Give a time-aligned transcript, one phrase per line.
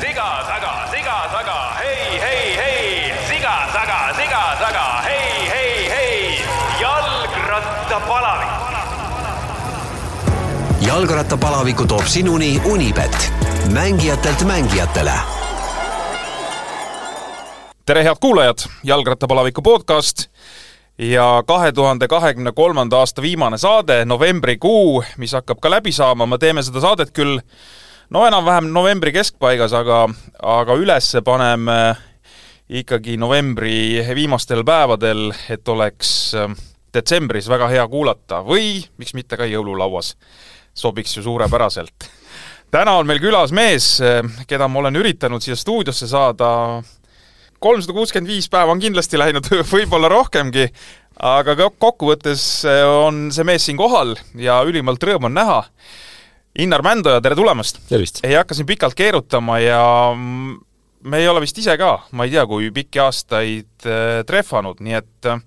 [0.00, 6.44] siga-saga, siga-saga, hei, hei, hei, siga-saga, siga-saga, hei, hei, hei,
[6.80, 8.48] jalgrattapalavik.
[10.80, 13.32] jalgrattapalaviku toob sinuni Unibet,
[13.72, 15.12] mängijatelt mängijatele.
[17.86, 20.28] Tere, head kuulajad, Jalgrattapalaviku podcast
[20.98, 26.38] ja kahe tuhande kahekümne kolmanda aasta viimane saade, novembrikuu, mis hakkab ka läbi saama, me
[26.38, 27.40] teeme seda saadet küll
[28.10, 30.06] no enam-vähem novembri keskpaigas, aga,
[30.42, 31.78] aga ülesse paneme
[32.68, 36.52] ikkagi novembri viimastel päevadel, et oleks äh,
[36.94, 40.16] detsembris väga hea kuulata või miks mitte ka jõululauas.
[40.74, 42.10] sobiks ju suurepäraselt.
[42.70, 44.00] täna on meil külas mees,
[44.46, 46.82] keda ma olen üritanud siia stuudiosse saada
[47.58, 50.68] kolmsada kuuskümmend viis päeva on kindlasti läinud, võib-olla rohkemgi,
[51.18, 55.62] aga ko- kokkuvõttes on see mees siin kohal ja ülimalt rõõm on näha.
[56.58, 57.78] Innar Mändoja, tere tulemast!
[58.26, 59.82] ei hakka siin pikalt keerutama ja
[61.06, 64.96] me ei ole vist ise ka, ma ei tea, kui pikki aastaid äh, trehvanud, nii
[64.98, 65.38] et äh,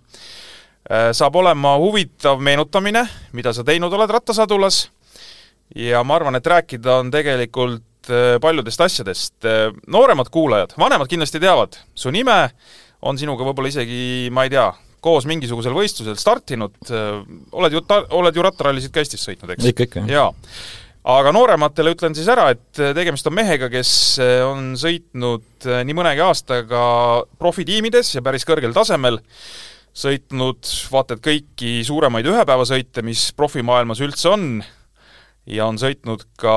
[1.12, 3.04] saab olema huvitav meenutamine,
[3.36, 4.86] mida sa teinud oled rattasadulas
[5.76, 9.50] ja ma arvan, et rääkida on tegelikult äh, paljudest asjadest.
[9.92, 12.46] nooremad kuulajad, vanemad kindlasti teavad, su nime
[13.02, 14.70] on sinuga võib-olla isegi, ma ei tea,
[15.04, 16.78] koos mingisugusel võistlusel startinud,
[17.52, 17.84] oled ju,
[18.16, 19.68] oled ju rattarallisid ka Eestis sõitnud, eks?
[19.74, 20.06] ikka, ikka.
[20.08, 20.30] jaa.
[21.04, 23.94] Aga noorematele ütlen siis ära, et tegemist on mehega, kes
[24.46, 26.84] on sõitnud nii mõnegi aastaga
[27.42, 29.18] profitiimides ja päris kõrgel tasemel,
[29.98, 34.46] sõitnud vaata et kõiki suuremaid ühepäevasõite, mis profimaailmas üldse on,
[35.50, 36.56] ja on sõitnud ka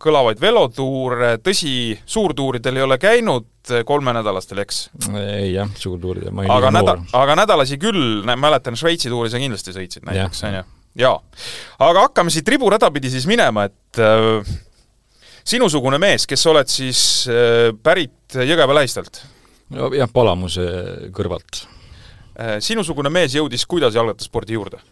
[0.00, 3.48] kõlavaid velotuure, tõsi, suurtuuridel ei ole käinud
[3.88, 4.82] kolmenädalastel, eks?
[5.16, 9.74] ei jah, suurtuurid, ma ei aga näda- aga nädalasi küll, mäletan Šveitsi tuuri sa kindlasti
[9.76, 10.66] sõitsid näiteks, on ju?
[10.98, 11.16] jaa.
[11.78, 14.54] aga hakkame siit riburada pidi siis minema, et äh,
[15.48, 19.22] sinusugune mees, kes oled siis äh, pärit Jõgeva lähistelt
[19.72, 20.66] jah, Palamuse
[21.14, 21.64] kõrvalt.
[22.38, 24.82] äh,, sinusugune mees jõudis kuidas jalgrattaspordi juurde?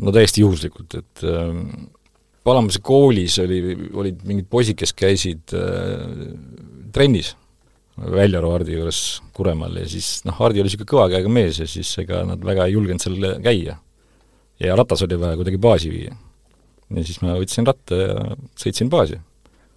[0.00, 1.50] no täiesti juhuslikult, et äh,
[2.44, 3.60] Palamuse koolis oli,
[3.92, 6.34] olid mingid poisid, kes käisid äh,
[6.94, 7.34] trennis
[8.00, 11.90] Väljaru Hardi juures Kuremaal ja siis noh, Hardi oli niisugune kõva käega mees ja siis
[12.00, 13.76] ega nad väga ei julgenud seal käia.
[14.60, 16.14] Ja ratas oli vaja kuidagi baasi viia.
[16.96, 18.14] ja siis ma võtsin ratta ja
[18.58, 19.20] sõitsin baasi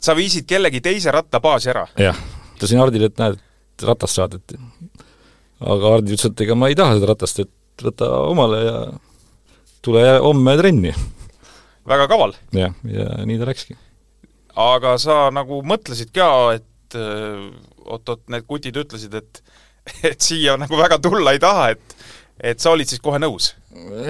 [0.03, 1.85] sa viisid kellegi teise ratta baasi ära?
[1.99, 2.19] jah,
[2.57, 3.39] ütlesin Hardile, et näed,
[3.87, 4.59] ratast saadeti.
[5.63, 8.77] aga Hardi ütles, et ega ma ei taha seda ratast, et võta omale ja
[9.83, 10.93] tule homme trenni.
[11.89, 12.35] väga kaval.
[12.55, 13.77] jah, ja nii ta läkski.
[14.67, 16.29] aga sa nagu mõtlesid ka,
[16.59, 17.47] et äh,
[17.87, 19.43] oot-oot, need kutid ütlesid, et
[20.11, 21.99] et siia nagu väga tulla ei taha, et
[22.51, 23.53] et sa olid siis kohe nõus?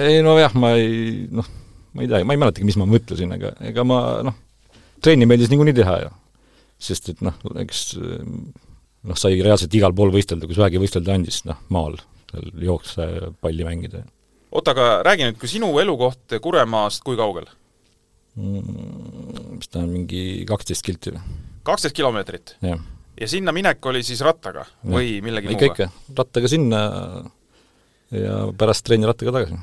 [0.06, 1.48] Ei nojah, ma ei noh,
[1.94, 4.40] ma ei tea, ma ei mäletagi, mis ma mõtlesin, aga ega ma noh,
[5.04, 6.14] trenni meeldis niikuinii teha ju.
[6.84, 11.60] sest et noh, eks noh, sai reaalselt igal pool võistelda, kus vähegi võistelda andis, noh,
[11.74, 12.00] maal,
[12.32, 14.04] seal jooksta ja palli mängida
[14.54, 17.48] oota, aga räägi nüüd, kui sinu elukoht Kuremaast kui kaugel?
[18.38, 19.54] mm,.
[19.58, 21.22] mis ta on, mingi kaksteist kilti või?
[21.66, 25.88] kaksteist kilomeetrit ja sinna minek oli siis rattaga või millegi ikka, muuga?
[25.88, 26.84] ikka, rattaga sinna
[28.12, 29.60] ja pärast trenni rattaga tagasi.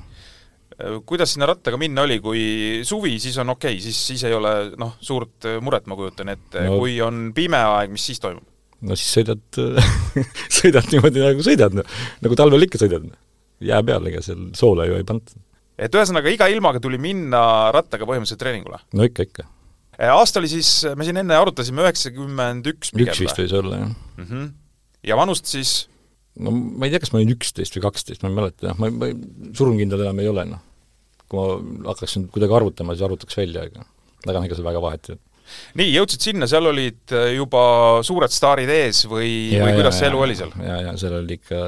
[1.06, 2.44] kuidas sinna rattaga minna oli, kui
[2.88, 6.66] suvi, siis on okei okay,, siis, siis ei ole noh, suurt muret, ma kujutan ette
[6.66, 8.48] no., kui on pime aeg, mis siis toimub?
[8.88, 9.44] no siis sõidad,
[10.60, 11.78] sõidad niimoodi nagu sõidad,
[12.24, 13.08] nagu talvel ikka sõidad.
[13.62, 15.38] jää peal, ega seal soole ju ei panda.
[15.78, 17.44] et ühesõnaga iga ilmaga tuli minna
[17.76, 18.82] rattaga põhimõtteliselt treeningule?
[18.98, 19.48] no ikka, ikka.
[20.10, 23.94] aasta oli siis, me siin enne arutasime, üheksakümmend üks pigem üks vist võis olla, jah.
[24.18, 24.26] mm?
[24.26, 24.52] -hmm.
[25.12, 25.76] ja vanust siis
[26.40, 28.90] no ma ei tea, kas ma olin üksteist või kaksteist, ma ei mäleta, jah, ma,
[28.94, 29.18] ma ei-
[29.58, 30.62] surmkindel enam ei ole, noh.
[31.32, 33.86] kui ma hakkaks nüüd kuidagi arvutama, siis arvutaks välja, aga
[34.30, 35.22] aga ega see väga vahet ei ole.
[35.82, 37.64] nii, jõudsid sinna, seal olid äh, juba
[38.08, 40.54] suured staarid ees või, või kuidas see elu oli seal?
[40.64, 41.62] ja, ja seal oli ikka,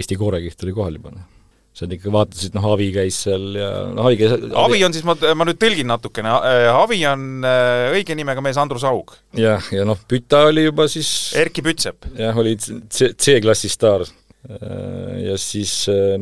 [0.00, 1.32] Eesti koorekiht oli kohal juba, noh.
[1.76, 5.16] Seal ikka vaatasid, noh, Avi käis seal ja noh, Avi käis Avi on siis, ma,
[5.36, 6.32] ma nüüd tõlgin natukene,
[6.72, 11.10] Avi on äh, õige nimega mees Andrus Aug, jah, ja noh, Püta oli juba siis
[11.36, 12.08] Erkki Pütsep.
[12.16, 14.06] jah, oli C, C-klassi staar.
[14.46, 15.72] Ja siis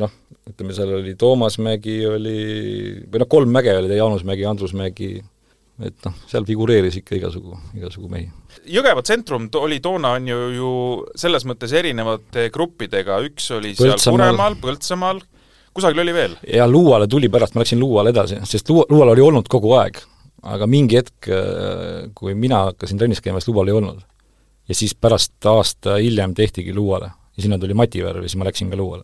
[0.01, 0.09] noh,
[0.49, 2.39] ütleme seal oli Toomas Mägi oli,
[3.05, 5.19] või noh, kolm mäge oli, Jaanus Mägi, Andrus Mägi,
[5.85, 8.31] et noh, seal figureeris ikka igasugu, igasugu mehi.
[8.71, 10.71] Jõgeva tsentrum oli toona on ju, ju
[11.21, 14.23] selles mõttes erinevate gruppidega, üks oli seal Põltsamaal.
[14.23, 15.21] Kuremaal, Põltsamaal,
[15.75, 16.35] kusagil oli veel?
[16.53, 19.99] ja Luuale tuli pärast, ma läksin Luuale edasi, sest Luua, Luual oli olnud kogu aeg,
[20.55, 21.29] aga mingi hetk,
[22.17, 24.05] kui mina hakkasin trennis käima, siis Luual ei olnud.
[24.69, 28.47] ja siis pärast aasta hiljem tehtigi Luuale ja sinna tuli Mati Värv ja siis ma
[28.47, 29.03] läksin ka Luuale.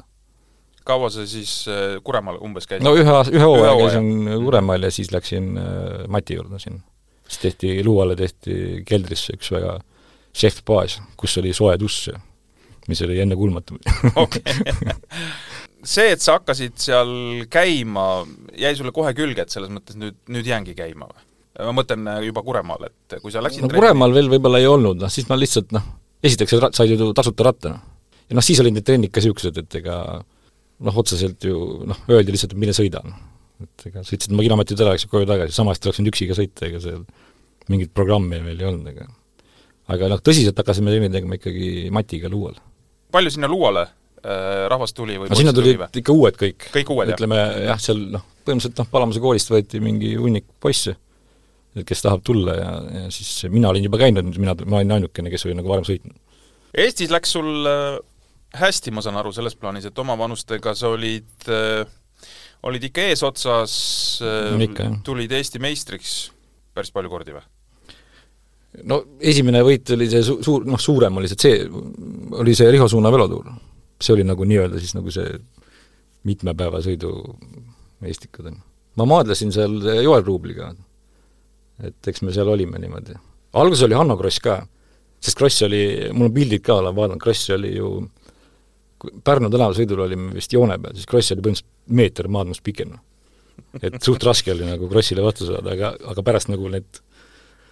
[0.83, 5.11] kaua sa siis äh, Kuremaal umbes käisid no ühe ühe hooaja käisin Kuremaal ja siis
[5.11, 6.81] läksin äh, Mati juurde sinna.
[7.27, 9.79] siis tehti, Luuale tehti keldrisse üks väga
[10.35, 12.13] Chef Baas, kus oli soe dušš
[12.87, 13.77] mis oli ennekuulmatu
[14.15, 14.43] okei.
[15.87, 17.11] see, et sa hakkasid seal
[17.51, 18.23] käima,
[18.57, 21.27] jäi sulle kohe külge, et selles mõttes nüüd, nüüd jäängi käima või?
[21.61, 25.01] ma mõtlen äh, juba Kuremaal, et kui sa läksid no Kuremaal veel võib-olla ei olnud,
[25.01, 25.83] noh siis ma lihtsalt noh,
[26.23, 28.21] esiteks sa said ju tasuta ratta, noh.
[28.29, 32.33] ja noh, siis olid need trennid ka niisugused, et ega noh, otseselt ju noh, öeldi
[32.33, 33.19] lihtsalt, et mine sõida, noh.
[33.65, 36.81] et ega sõitsid oma kilomeetrid ära, läksid koju tagasi, samas oleks võinud üksiga sõita, ega
[36.83, 37.03] seal
[37.69, 39.09] mingit programmi meil ei olnud, ega
[39.91, 42.55] aga noh, tõsiselt hakkasime trenni tegema ikkagi Matiga Luual.
[43.11, 43.89] palju sinna Luuale
[44.25, 46.67] äh, rahvast tuli või no sinna poisse tuli tulid ikka uued kõik.
[46.73, 47.19] Kõik uued, jah?
[47.19, 50.95] ütleme jah, seal noh, põhimõtteliselt noh, Palamuse koolist võeti mingi hunnik poisse,
[51.87, 55.47] kes tahab tulla ja, ja siis mina olin juba käinud, mina, ma olin ainukene, kes
[55.47, 56.17] oli nagu varem sõitnud.
[56.81, 57.97] Eestis läks sul äh,
[58.61, 61.87] hästi, ma saan aru, selles plaanis, et oma vanustega sa olid äh,
[62.67, 63.73] olid ikka eesotsas
[64.21, 64.93] jah.
[65.05, 66.29] tulid Eesti meistriks
[66.75, 67.43] päris palju kordi või?
[68.87, 72.87] no esimene võit oli see su-, suur, noh suurem oli see, see oli see Riho
[72.91, 73.49] Suuna velotuur.
[74.01, 75.39] See oli nagu nii-öelda siis nagu see
[76.27, 77.11] mitme päeva sõidu
[78.01, 78.57] Eestikad on.
[78.97, 80.71] ma maadlesin seal Joel Ruubliga,
[81.85, 83.17] et eks me seal olime niimoodi.
[83.53, 84.61] alguses oli Hanno Kross ka,
[85.21, 85.83] sest Kross oli,
[86.13, 87.93] mul on pildid ka, olen vaadanud, Kross oli ju
[89.01, 92.99] Pärnu tänavasõidul olime vist joone peal, siis Kross oli põhimõtteliselt meeter maadlust pikem.
[93.81, 97.01] et suht raske oli nagu Krossile vastu saada, aga, aga pärast nagu need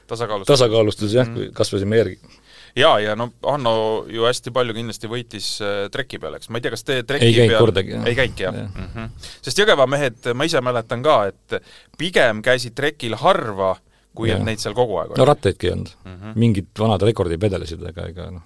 [0.09, 2.19] tasakaalus tasakaalustus jah mm., kasvasime järgi.
[2.77, 3.73] jaa, ja no Hanno
[4.11, 7.27] ju hästi palju kindlasti võitis äh, treki peal, eks, ma ei tea, kas te treki
[7.27, 8.69] Ei käinud peal kordagi, ei käinudki, jah Jah.
[8.69, 8.87] mm?
[8.95, 9.27] -hmm.
[9.45, 11.59] sest Jõgeva mehed, ma ise mäletan ka, et
[11.97, 13.75] pigem käisid trekil harva,
[14.15, 14.45] kui et Jah.
[14.45, 15.29] neid seal kogu aeg no oli.
[15.31, 16.15] rattaidki ei olnud mm.
[16.15, 16.39] -hmm.
[16.45, 18.43] mingid vanad rekordid vedelesid, aga ega noh,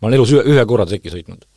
[0.00, 1.48] ma olen elus ühe, ühe korra treki sõitnud.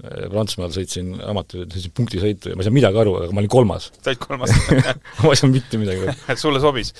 [0.00, 3.90] Prantsusmaal sõitsin amatööri, sõitsin punktisõitu ja ma ei saanud midagi aru, aga ma olin kolmas.
[4.04, 4.54] said kolmas
[5.20, 6.14] ma ei saanud mitte midagi aru.
[6.32, 6.94] et sulle sobis.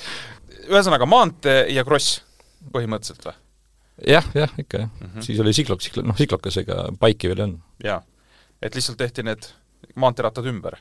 [0.68, 2.20] ühesõnaga maantee ja kross
[2.74, 3.38] põhimõtteliselt või?
[4.06, 5.06] jah, jah, ikka jah mm.
[5.06, 5.26] -hmm.
[5.26, 7.60] siis oli siklok, siklo-, noh siklokas, ega paiki veel ei olnud.
[7.84, 8.02] jaa.
[8.62, 9.50] et lihtsalt tehti need
[9.94, 10.78] maanteerattad ümber?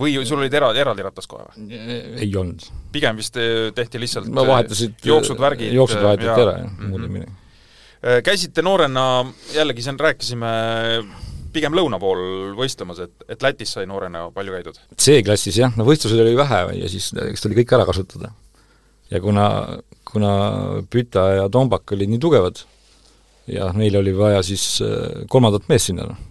[0.00, 1.80] või sul olid eraldi, eraldi ratas kohe või?
[2.20, 2.68] ei olnud.
[2.92, 6.40] pigem vist eh, tehti lihtsalt ma vahetasid jooksud, värgid jooksud vahetati jaa.
[6.46, 6.88] ära, jah, Mhm.
[6.90, 7.32] muud ei midagi.
[8.22, 9.02] Käisite noorena,
[9.50, 10.46] jällegi siin rääkisime
[11.56, 14.80] pigem lõuna pool võistlemas, et, et Lätis sai noorena palju käidud.
[15.00, 18.32] C-klassis jah, no võistlusi oli vähe ja siis eks tuli kõik ära kasutada.
[19.10, 19.48] Ja kuna,
[20.08, 20.32] kuna
[20.90, 22.62] Püta ja Tombak olid nii tugevad
[23.50, 26.22] ja neil oli vaja siis äh, kolmandat meest sinna, noh,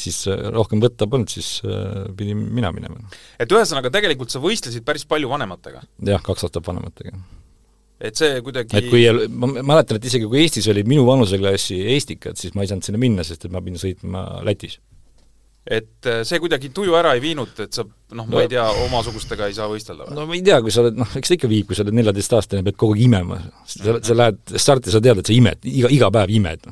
[0.00, 3.00] siis äh, rohkem võtta polnud, siis äh, pidin mina minema.
[3.40, 5.84] et ühesõnaga, tegelikult sa võistlesid päris palju vanematega.
[6.08, 7.16] jah, kaks aastat vanematega.
[8.00, 12.40] et see kuidagi et kui, ma mäletan, et isegi kui Eestis olid minu vanuseklassi Eestikad,
[12.40, 14.80] siis ma ei saanud sinna minna, sest et ma pidin sõitma Lätis.
[15.66, 18.62] Et eh, see kuidagi tuju ära ei viinud, et sa noh, ma No- ei tea,
[18.84, 20.14] omasugustega ei saa võistelda või?
[20.14, 21.96] no ma ei tea, kui sa oled, noh, eks ta ikka viib, kui sa oled
[21.98, 23.38] neljateistaastane, pead kogu aeg imema.
[23.66, 26.68] sa, sa lähed starti, sa tead, et sa imed, iga, iga päev imed.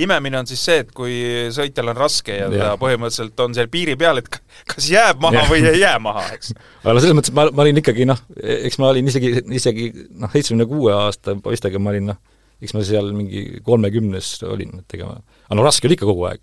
[0.00, 1.18] imemine on siis see, et kui
[1.52, 2.78] sõitjal on raske ja ta Jah.
[2.80, 4.32] põhimõtteliselt on seal piiri peal, et
[4.72, 5.52] kas jääb maha Jah.
[5.52, 6.54] või ei jää maha, eks.
[6.82, 10.32] aga no selles mõttes, ma, ma olin ikkagi noh, eks ma olin isegi, isegi noh,
[10.32, 12.22] seitsmekümne kuue aasta poistega ma olin noh,
[12.64, 16.24] eks ma seal mingi kolmekümnes olin, et ega ma, aga no raske oli ikka kogu
[16.32, 16.40] aeg,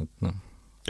[0.00, 0.40] et noh,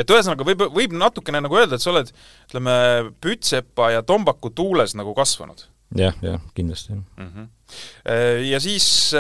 [0.00, 2.11] et ühesõnaga võib, võib natukene nagu öelda, et sa oled
[2.49, 2.75] ütleme,
[3.23, 5.67] Pütsepa ja Tombaku tuules nagu kasvanud
[5.97, 7.31] jah, jah, kindlasti mm.
[7.31, 7.49] -hmm.
[8.50, 9.12] Ja siis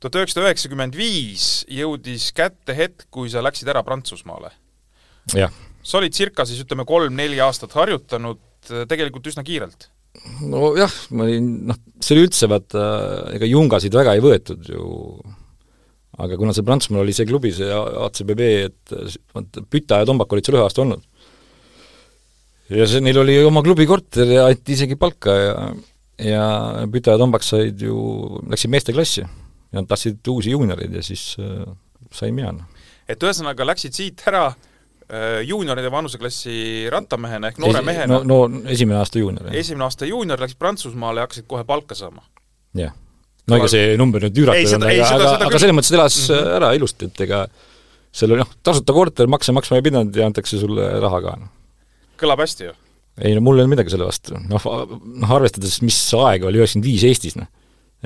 [0.00, 4.52] tuhat üheksasada üheksakümmend viis jõudis kätte hetk, kui sa läksid ära Prantsusmaale.
[5.34, 9.88] jah, sa olid circa siis ütleme kolm-neli aastat harjutanud eh, tegelikult üsna kiirelt.
[10.44, 12.84] nojah, ma olin noh, see oli üldse vaata,
[13.36, 14.86] ega jungasid väga ei võetud ju
[16.22, 17.68] aga kuna see Prantsusmaal oli see klubi, see
[18.06, 18.96] ACBB, et
[19.34, 21.02] vaata Püta ja Tombak olid seal ühe aasta olnud.
[22.72, 25.58] ja see, neil oli oma klubi korter ja anti isegi palka ja
[26.18, 26.44] ja
[26.92, 27.96] Püta ja Tombak said ju,
[28.48, 31.66] läksid meesteklassi ja nad tahtsid uusi juunioreid ja siis äh,
[32.12, 32.54] sain mina.
[33.08, 39.00] et ühesõnaga läksid siit ära äh, juunioride vanuseklassi rattamehena ehk noore mehena no, no esimene
[39.02, 42.24] aasta juunior, esimene aasta juunior läksid Prantsusmaale ja hakkasid kohe palka saama.
[42.74, 42.96] jah.
[43.50, 46.32] No ega see number nüüd üüratu Ei, olnud, aga, aga, aga selles mõttes elas mm.
[46.32, 46.54] -hmm.
[46.58, 47.42] ära ilusti, et ega
[48.16, 51.52] seal oli noh, tasuta korter, makse maksma ei pidanud ja antakse sulle raha ka, noh.
[52.20, 52.72] kõlab hästi ju.
[53.22, 54.70] ei no mul ei olnud midagi selle vastu, noh,
[55.24, 57.50] noh arvestades, mis aeg oli üheksakümmend viis Eestis, noh,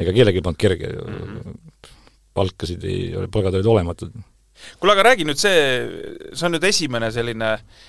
[0.01, 1.95] ega kellelgi polnud kerge ju mm, -hmm.
[2.37, 3.01] palkasid ei,
[3.33, 4.13] palgad olid olematud.
[4.79, 5.65] kuule, aga räägi nüüd see,
[6.35, 7.89] see on nüüd esimene selline eh,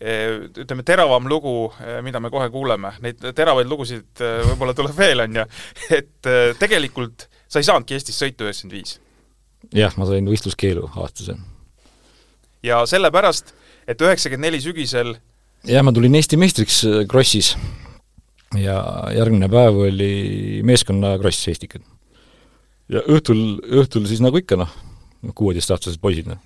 [0.00, 1.72] ütleme, teravam lugu,
[2.02, 5.46] mida me kohe kuuleme, neid teravaid lugusid eh, võib-olla tuleb veel, on ju,
[5.98, 8.96] et eh, tegelikult sa ei saanudki Eestis sõita üheksakümmend viis.
[9.76, 11.36] jah, ma sain võistluskeelu aastase.
[12.66, 13.54] ja sellepärast,
[13.86, 15.16] et üheksakümmend neli sügisel
[15.68, 17.54] jah, ma tulin Eesti meistriks Krossis
[18.58, 18.78] ja
[19.14, 21.84] järgmine päev oli meeskonna kross Eestikad.
[22.88, 24.72] ja õhtul, õhtul siis nagu ikka noh,
[25.34, 26.40] kuueteistaastased poisid, noh.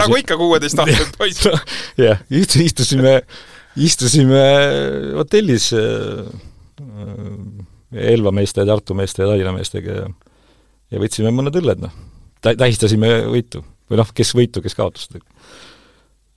[0.00, 1.74] Nagu ikka kuueteistaastased poisid.
[2.00, 3.20] jah, istusime,
[3.76, 4.46] istusime
[5.16, 6.24] hotellis äh,
[7.90, 10.10] Elva meeste, Tartu meeste ja Tallinna meestega ja
[10.90, 11.94] ja võtsime mõned õlled, noh.
[12.42, 13.62] tä-, tähistasime võitu.
[13.90, 15.16] või noh, kes võitu, kes kaotust.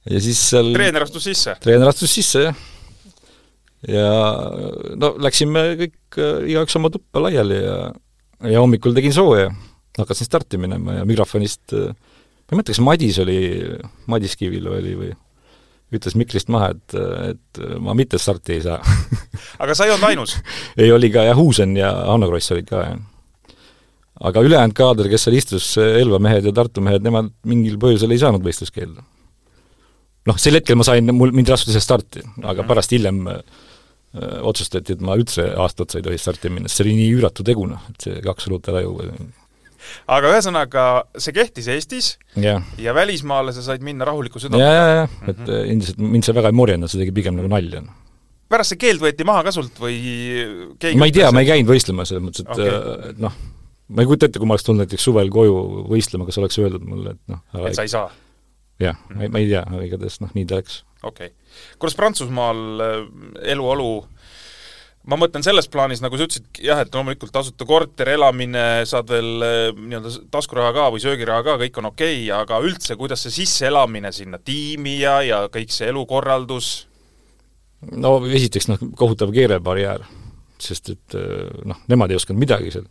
[0.09, 1.57] ja siis seal treener astus sisse?
[1.63, 2.63] treener astus sisse, jah.
[3.89, 4.07] ja
[4.99, 7.77] no läksime kõik äh, igaüks oma tuppa laiali ja
[8.43, 9.53] ja hommikul tegin sooja,
[9.97, 11.93] hakkasin starti minema ja mikrofonist äh,
[12.43, 13.37] ma ei mäleta, kas Madis oli,
[14.11, 15.13] Madis Kivil oli või
[15.93, 16.95] ütles mikrist maha, et,
[17.29, 18.79] et ma mitte starti ei saa
[19.63, 20.37] aga sa ei olnud ainus
[20.81, 23.01] ei, oli ka jah, Huusen ja Hanno Kross olid ka, jah
[24.21, 28.21] aga ülejäänud kaader, kes seal istus, Elva mehed ja Tartu mehed, nemad mingil põhjusel ei
[28.21, 29.03] saanud võistluskeeldu.
[30.29, 32.67] noh, sel hetkel ma sain, mul, mind see starti, aga mhm.
[32.69, 33.39] pärast hiljem öö,
[34.15, 37.15] äh, otsustati, et ma üldse aasta otsa ei tohi starti minna, sest see oli nii
[37.17, 39.09] üüratu tegu, noh, et see kaks õlut ära juua.
[40.07, 40.85] Aga ühesõnaga,
[41.17, 44.69] see kehtis Eestis ja, ja välismaale sa said minna rahuliku südamega?
[44.69, 45.71] ja, ja, ja, et mm -hmm.
[45.75, 47.83] endiselt mind see väga ei morjendanud, see tegi pigem nagu nalja.
[48.49, 49.97] Pärast see keeld võeti maha ka sult või
[50.79, 53.09] keegi ma ei tea, ma ei käinud võistlemas, selles mõttes, et okay.
[53.11, 53.33] et noh,
[53.89, 55.55] ma ei kujuta ette, kui ma oleks tulnud näiteks suvel koju
[55.89, 58.09] võistlema, kas oleks öeldud mulle, et noh et sa ei saa?
[58.79, 59.17] jah mm, -hmm.
[59.17, 60.83] ma ei, ma ei tea, igatahes noh, nii ta läks.
[61.03, 61.37] okei okay..
[61.79, 62.97] kuidas Prantsusmaal äh,
[63.55, 64.07] eluolu
[65.09, 69.45] ma mõtlen selles plaanis, nagu sa ütlesid, jah, et loomulikult tasuta korter, elamine, saad veel
[69.45, 73.37] äh, nii-öelda taskuraha ka või söögiraha ka, kõik on okei okay,, aga üldse, kuidas see
[73.41, 76.73] sisseelamine sinna tiimi ja, ja kõik see elukorraldus?
[77.91, 80.05] no esiteks noh, kohutav keelebarjäär,
[80.63, 82.87] sest et äh, noh, nemad ei osanud midagi seal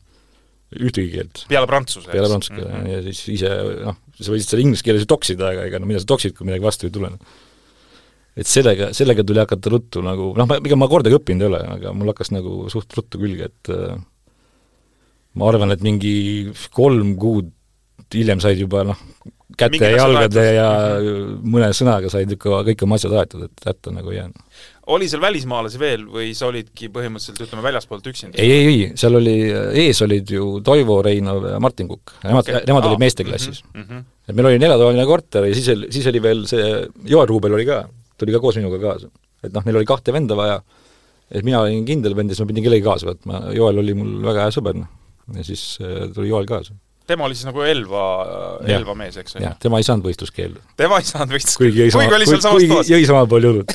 [0.73, 1.47] ühtegi keelt.
[1.49, 2.11] peale prantsuse?
[2.13, 2.93] peale prantsuse keele mm -hmm.
[2.93, 3.51] ja siis ise
[3.85, 6.49] noh, sa võisid seal inglise keeles ju toksida, aga ega no mida sa toksid, kui
[6.49, 7.13] midagi vastu ei tule.
[8.37, 11.63] Et sellega, sellega tuli hakata ruttu nagu noh, ma, ega ma kordagi õppinud ei ole,
[11.77, 13.97] aga mul hakkas nagu suht ruttu külge, et äh,
[15.39, 16.15] ma arvan, et mingi
[16.75, 17.53] kolm kuud
[18.13, 18.99] hiljem said juba noh,
[19.57, 21.41] käte ja jalgade ja -hmm.
[21.55, 24.41] mõne sõnaga said ikka kõik oma asjad aetud, et hätta nagu ei jäänud
[24.87, 28.39] oli seal välismaalasi veel või sa olidki põhimõtteliselt ütleme, väljaspoolt üksinda?
[28.39, 29.37] ei, ei, ei, seal oli,
[29.85, 33.83] ees olid ju Toivo Reinov ja Martin Kukk, nemad okay., nemad olid meesteklassis mm.
[33.83, 34.05] -hmm.
[34.29, 36.73] et meil oli neljatoaline korter ja siis oli, siis oli veel see,
[37.05, 37.85] Joel Ruubel oli ka,
[38.23, 39.11] tuli ka koos minuga kaasa.
[39.43, 40.63] et noh, neil oli kahte venda vaja,
[41.31, 44.17] et mina olin kindel vend ja siis ma pidin kellegi kaasa võtma, Joel oli mul
[44.25, 44.91] väga hea sõber, noh.
[45.37, 48.05] ja siis äh, tuli Joel kaasa tema oli siis nagu Elva,
[48.77, 49.43] Elva mees, eks ju?
[49.43, 50.63] jah, tema ei saanud võistluskeeldu.
[50.79, 51.75] tema ei saanud võistluskeeldu?
[51.75, 53.75] kuigi jõi sama, kuigi, kuigi jõi sama palju õlut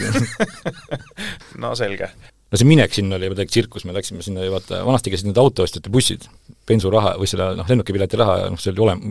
[1.64, 2.10] no selge.
[2.48, 5.42] no see minek sinna oli midagi tsirkus, me läksime sinna ja vaata, vanasti käisid need
[5.42, 6.28] autoostjate bussid,
[6.70, 9.06] bensuraha või selle noh, lennukipileti raha ja noh, see oli olem-,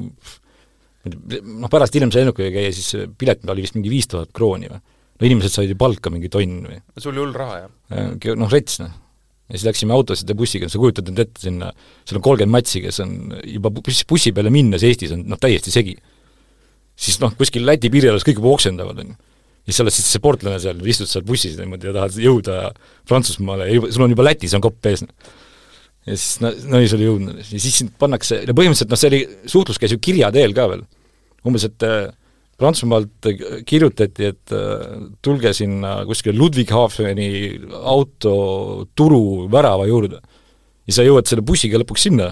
[1.62, 4.82] noh pärast hiljem sai lennukiga käia, siis pilet oli vist mingi viis tuhat krooni või.
[5.16, 6.78] No inimesed said ju palka mingi tonn või.
[7.00, 8.38] sul oli hull raha, jah?
[8.38, 8.94] noh, rets, noh
[9.46, 11.70] ja siis läksime autosid ja bussiga, sa kujutad nüüd ette sinna,
[12.06, 13.14] seal on kolmkümmend matsi, kes on
[13.46, 15.94] juba bussi peale minnes Eestis on noh, täiesti segi.
[16.96, 19.16] siis noh, kuskil Läti piiri ääres kõik juba oksendavad, on ju.
[19.66, 22.58] ja siis sa oled siis see sportlane seal, istud seal bussis niimoodi ja tahad jõuda
[23.06, 25.06] Prantsusmaale ja sul on juba Lätis on kopp ees.
[25.06, 29.12] ja siis no, no siis oli jõudnud ja siis sind pannakse, no põhimõtteliselt noh, see
[29.12, 29.22] oli,
[29.54, 30.82] suhtlus käis ju kirja teel ka veel.
[31.46, 32.10] umbes, et äh,
[32.56, 33.26] Prantsusmaalt
[33.68, 34.84] kirjutati, et äh,
[35.24, 37.26] tulge sinna kuskile Ludwighafeni
[37.76, 40.22] autoturu värava juurde.
[40.86, 42.30] ja sa jõuad selle bussiga lõpuks sinna,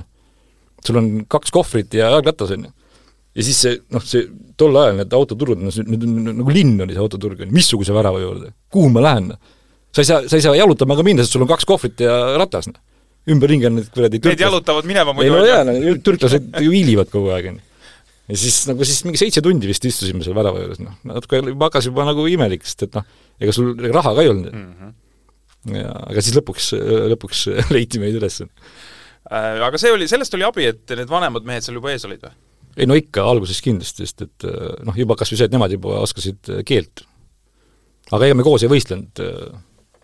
[0.84, 2.70] sul on kaks kohvrit ja jalgratas, on ju.
[3.34, 4.24] ja siis see, noh, see
[4.56, 8.54] tol ajal need autoturud, need nagu linn oli see autoturg, on ju, missuguse värava juurde,
[8.72, 9.34] kuhu ma lähen?
[9.92, 12.16] sa ei saa, sa ei saa jalutama ka minna, sest sul on kaks kohvrit ja
[12.40, 12.80] ratas, noh.
[13.28, 15.36] ümberringi on need kuradi Need jalutavad minema muidu.
[15.36, 17.73] ei no jaa, türklased ju hiilivad kogu aeg, on ju
[18.30, 21.90] ja siis nagu siis mingi seitse tundi vist istusime seal värava juures, noh, natuke hakkas
[21.90, 23.06] juba nagu imelik, sest et noh,
[23.40, 24.72] ega sul raha ka ei olnud mm.
[24.72, 25.76] -hmm.
[25.80, 26.70] ja aga siis lõpuks,
[27.14, 28.40] lõpuks leiti meid üles.
[28.44, 32.24] Äh, aga see oli, sellest oli abi, et need vanemad mehed seal juba ees olid
[32.24, 32.34] või?
[32.74, 34.48] ei no ikka, alguses kindlasti, sest et
[34.84, 37.04] noh, juba kas või see, et nemad juba oskasid keelt.
[38.10, 39.22] aga ega me koos ei võistlenud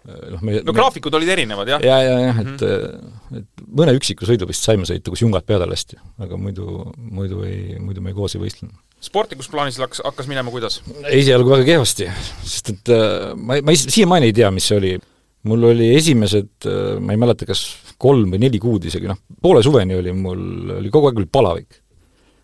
[0.09, 1.83] noh, me no graafikud olid erinevad, jah?
[1.85, 3.41] ja, ja, jah, et mm, -hmm.
[3.41, 7.77] et mõne üksiku sõidu vist saime sõita, kus jungad peale lasti, aga muidu, muidu ei,
[7.83, 8.75] muidu me koos ei võistlenud.
[9.05, 10.81] sportlikus plaanis hakkas, hakkas minema kuidas?
[11.05, 12.09] esialgu väga kehvasti,
[12.45, 14.99] sest et äh, ma, ma siiamaani ei tea, mis see oli.
[15.43, 17.65] mul oli esimesed, äh, ma ei mäleta, kas
[18.01, 21.83] kolm või neli kuud isegi, noh, poole suveni oli mul, oli kogu aeg oli palavik.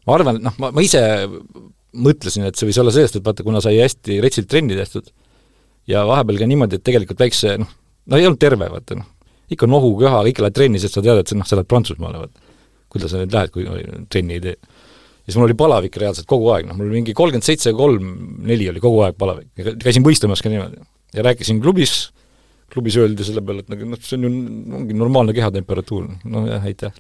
[0.07, 1.03] ma arvan, et noh, ma, ma ise
[1.97, 5.09] mõtlesin, et see võis olla sellest, et vaata, kuna sai hästi retsilt trenni tehtud,
[5.91, 7.71] ja vahepeal ka niimoodi, et tegelikult väikse noh,
[8.07, 9.07] no ei olnud terve, vaata noh,
[9.53, 12.25] ikka nohu, köha, kõik lähed trenni, sest sa tead, et sa noh, sa lähed Prantsusmaale,
[12.25, 12.59] vaata.
[12.93, 13.67] kuidas sa nüüd lähed, kui
[14.13, 14.57] trenni ei tee.
[14.57, 18.13] ja siis mul oli palavik reaalselt kogu aeg, noh, mul mingi kolmkümmend seitse, kolm,
[18.47, 19.51] neli oli kogu aeg palavik.
[19.83, 20.83] käisin võistlemas ka niimoodi.
[21.15, 21.97] ja rääkisin klubis,
[22.73, 24.33] klubis öeldi selle peale, et nagu noh, see on ju,
[24.81, 26.11] ongi normaalne kehatemperatuur.
[26.25, 26.95] noh jah, aitäh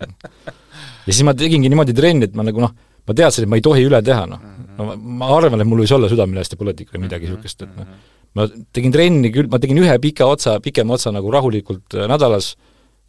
[1.07, 2.75] ja siis ma tegingi niimoodi trenni, et ma nagu noh,
[3.07, 4.43] ma teadsin, et ma ei tohi üle teha, noh.
[4.76, 7.95] no ma, arvan, et mul võis olla südamelihastepõletik või midagi niisugust, et noh,
[8.37, 12.52] ma tegin trenni küll, ma tegin ühe pika otsa, pikema otsa nagu rahulikult äh, nädalas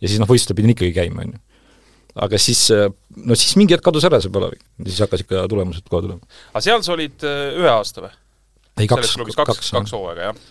[0.01, 1.41] ja siis noh, võistlusel pidin ikkagi käima, on ju.
[2.27, 2.87] aga siis, äh,
[3.23, 6.39] no siis mingi hetk kadus ära see palavik, siis hakkas ikka tulemused kohe tulema.
[6.53, 8.13] aga seal sa olid äh, ühe aasta või?
[8.77, 10.45] ei, kaks, kaks, kaks, kaks hooaega, jah.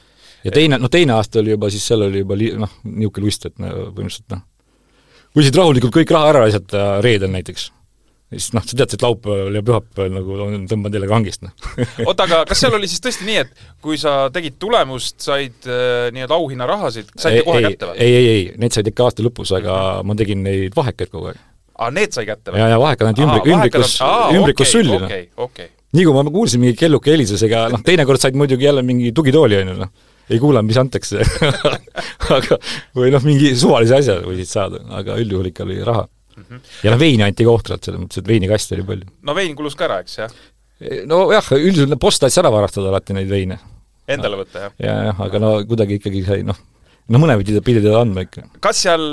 [0.48, 3.48] ja teine, no teine aasta oli juba siis, seal oli juba li-, noh, niisugune lust,
[3.48, 4.44] et põhimõtteliselt noh,
[5.36, 7.74] võisid rahulikult kõik raha ära raisata reedel näiteks ja
[8.34, 10.38] siis noh, sa tead, et laupäeval ja pühapäeval nagu
[10.70, 11.52] tõmban teile kangist, noh.
[12.08, 16.08] oota, aga kas seal oli siis tõesti nii, et kui sa tegid tulemust, said äh,
[16.14, 18.00] nii-öelda auhinnarahasid, said kohe ei, kätte või?
[18.02, 21.38] ei, ei, ei, need said ikka aasta lõpus, aga ma tegin neid vahekaid kogu aeg.
[21.78, 22.62] aa, need sai kätte või?
[22.64, 25.70] ja, ja vahekad ainult ümbrik, ümbrikus, ümbrikus okay, sulli, noh okei, okei.
[25.94, 29.62] nii kui ma kuulsin, mingi kelluke helises, ega noh, teinekord said muidugi jälle mingi tugitooli,
[29.62, 29.94] on ju, noh.
[30.26, 31.22] ei kuulanud, mis antakse
[32.40, 32.58] aga
[32.98, 36.44] või noh, mingi suvalise asja võisid saada, aga üldjuhul ikka oli raha mm.
[36.44, 36.60] -hmm.
[36.84, 39.10] ja noh, veini anti ka ohtralt, selles mõttes, et veinikaste oli palju.
[39.22, 40.38] no vein kulus ka ära, eks, jah?
[41.08, 43.58] nojah, üldiselt post tahtis ära varastada alati neid veine.
[44.06, 44.72] Endale võtta, jah?
[44.78, 46.58] ja, jah, aga no kuidagi ikkagi sai noh,
[47.10, 48.44] no mõne pidi, pidi teda andma ikka.
[48.64, 49.04] kas seal,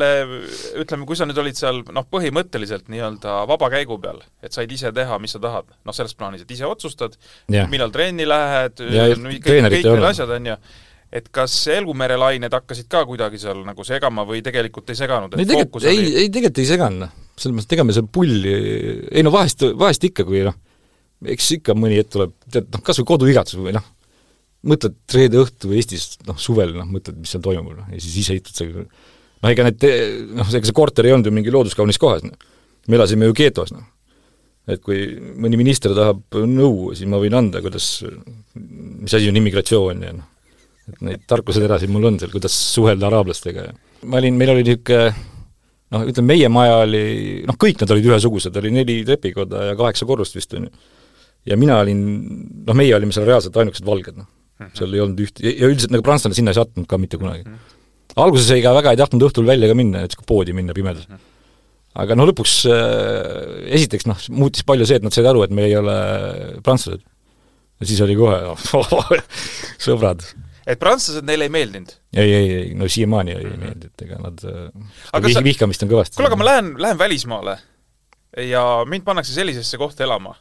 [0.81, 4.91] ütleme, kui sa nüüd olid seal noh, põhimõtteliselt nii-öelda vaba käigu peal, et said ise
[4.95, 7.17] teha, mis sa tahad, noh selles plaanis, et ise otsustad,
[7.71, 10.57] millal trenni lähed, kõik need asjad, on ju,
[11.13, 15.35] et kas Elgumere lained hakkasid ka kuidagi seal nagu segama või tegelikult ei seganud?
[15.37, 17.11] ei tegelikult, ei, ei tegelikult ei seganud, noh.
[17.37, 18.53] selles mõttes, et ega me seal pulli,
[19.11, 20.57] ei no vahest, vahest ikka, kui noh,
[21.33, 23.85] eks ikka mõni hetk tuleb, tead noh, kas või koduigatsus või noh,
[24.73, 28.17] mõtled reede õhtu või Eestis noh, suvel noh, mõtled, mis seal toimub, noh, ja siis
[28.23, 29.87] ise istud seal noh, ega need,
[30.33, 32.53] noh, ega see korter ei olnud ju mingi looduskaunis kohas, noh.
[32.89, 33.85] me elasime ju geetos, noh.
[34.65, 35.05] et kui
[35.37, 37.99] mõni minister tahab nõu, siis ma võin anda, kuidas,
[38.57, 40.29] mis asi on immigratsioon ja noh,
[40.91, 43.75] et neid tarkuseterasid mul on seal, kuidas suhelda araablastega ja
[44.09, 45.13] ma olin, meil oli niisugune
[45.93, 47.03] noh, ütleme meie maja oli,
[47.47, 50.71] noh kõik nad olid ühesugused, oli neli trepikoda ja kaheksa korrust vist, on ju.
[51.51, 52.01] ja mina olin,
[52.67, 54.29] noh meie olime seal reaalselt ainukesed valged, noh.
[54.77, 57.45] seal ei olnud üht-, ja üldiselt nagu prantslane sinna ei sattunud ka mitte kunagi.
[58.15, 61.07] alguses ei ka väga ei tahtnud õhtul välja ka minna, et poodi minna pimedas.
[61.93, 65.67] aga no lõpuks äh, esiteks noh, muutis palju see, et nad said aru, et me
[65.67, 65.97] ei ole
[66.65, 67.05] prantslased.
[67.79, 69.13] ja siis oli kohe oh,
[69.85, 70.25] sõbrad
[70.67, 71.93] et prantslased neile ei meeldinud?
[72.15, 75.45] ei, ei, ei, no siiamaani ei meeldi, et ega nad aga vih, sa...
[75.45, 76.17] vihkamist on kõvasti.
[76.19, 77.57] kuule, aga ma lähen, lähen välismaale
[78.49, 80.35] ja mind pannakse sellisesse kohta elama.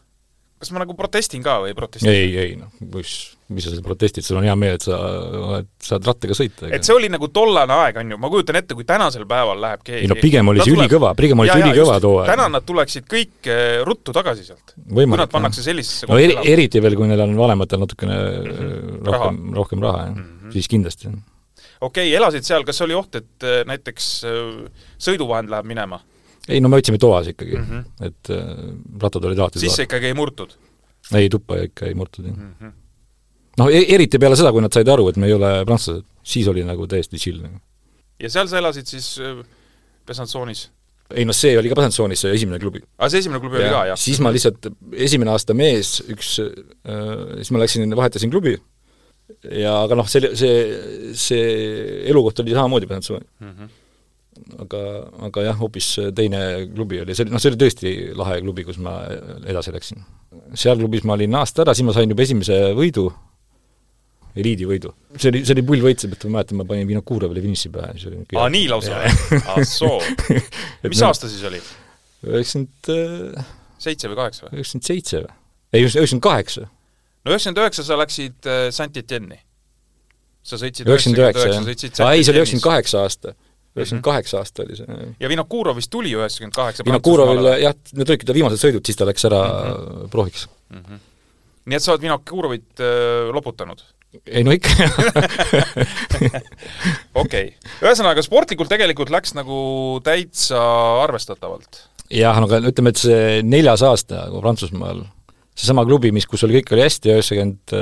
[0.62, 2.08] Kas ma nagu protestin ka või ei protesti?
[2.08, 3.12] ei, ei noh, mis,
[3.50, 6.70] mis sa seal protestid, sul on hea meel, et sa oled, saad rattaga sõita.
[6.70, 9.82] et see oli nagu tollane aeg, on ju, ma kujutan ette, kui tänasel päeval läheb
[9.88, 12.30] keegi ei no pigem oli see ülikõva, pigem oli see ülikõva too aeg.
[12.30, 14.76] täna nad tuleksid kõik eh, ruttu tagasi sealt.
[14.78, 19.02] kui nad pannakse sellisesse no eri, eriti veel, kui neil on vanematel natukene mm -hmm.
[19.10, 20.22] rohkem, rohkem raha, jah mm.
[20.22, 20.54] -hmm.
[20.54, 21.10] siis kindlasti.
[21.10, 24.14] okei okay,, elasid seal, kas oli oht, et eh, näiteks
[25.02, 26.00] sõiduvahend läheb minema?
[26.48, 28.06] Ei no me otsime toas ikkagi mm, -hmm.
[28.08, 28.52] et äh,
[29.02, 30.54] rattad olid alati sisse ikkagi ei murtud?
[31.14, 32.78] ei, tuppa ikka ei murtud, jah mm -hmm
[33.60, 36.64] noh, eriti peale seda, kui nad said aru, et me ei ole prantslased, siis oli
[36.66, 37.58] nagu täiesti chill nagu.
[38.22, 39.08] ja seal sa elasid siis
[40.08, 40.70] Besançonis?
[41.12, 42.82] ei noh, see oli ka Besançonis, see esimene klubi.
[42.96, 44.00] aa, see esimene klubi ja, oli ka, jah?
[44.00, 44.70] siis ma lihtsalt,
[45.08, 48.56] esimene aasta mees, üks äh,, siis ma läksin, vahetasin klubi
[49.48, 50.56] ja aga noh, see, see,
[51.18, 51.46] see
[52.10, 53.54] elukoht oli samamoodi Besançonis mm.
[53.54, 53.78] -hmm
[54.64, 54.80] aga,
[55.28, 56.40] aga jah, hoopis teine
[56.72, 59.00] klubi oli, see oli, noh, see oli tõesti lahe klubi, kus ma
[59.48, 60.06] edasi läksin.
[60.54, 63.10] seal klubis ma olin aasta ära, siis ma sain juba esimese võidu
[64.36, 64.92] eliidivõidu.
[65.16, 68.08] see oli, see oli pull võit, seepärast ma mäletan, ma panin Vinokurovile finiši pähe, siis
[68.08, 69.00] oli aa, nii lausa
[69.52, 69.98] ah soo.
[70.92, 71.60] mis aasta siis oli?
[72.24, 73.52] üheksakümmend äh,
[73.82, 74.54] seitse või kaheksa või?
[74.56, 75.32] üheksakümmend seitse või?
[75.72, 76.66] ei, üheksakümmend kaheksa.
[76.68, 79.40] no üheksakümmend üheksa sa läksid äh, Saint-Etienne'i.
[80.42, 82.06] sa sõitsid üheksakümmend üheksa, jah.
[82.06, 83.36] aa ei, see oli üheksakümmend kaheksa aasta.
[83.76, 84.98] Üheksakümmend kaheksa aasta oli see.
[85.20, 89.08] ja Vinokurov vist tuli üheksakümmend kaheksa Vinokurovil jah, need olidki ta viimased sõidud, siis ta
[89.08, 90.12] läks ära mm -hmm.
[90.12, 90.84] profiks mm.
[90.84, 91.02] -hmm.
[91.66, 93.84] nii et sa oled Vinokurovit äh, loputanud?
[94.26, 94.76] ei no ikka
[97.22, 99.56] okei, ühesõnaga sportlikult tegelikult läks nagu
[100.04, 100.60] täitsa
[101.06, 101.86] arvestatavalt?
[102.12, 105.04] jah, no aga ütleme, et see neljas aasta nagu Prantsusmaal,
[105.56, 107.74] seesama klubi, mis, kus oli, kõik oli hästi, üheksakümmend,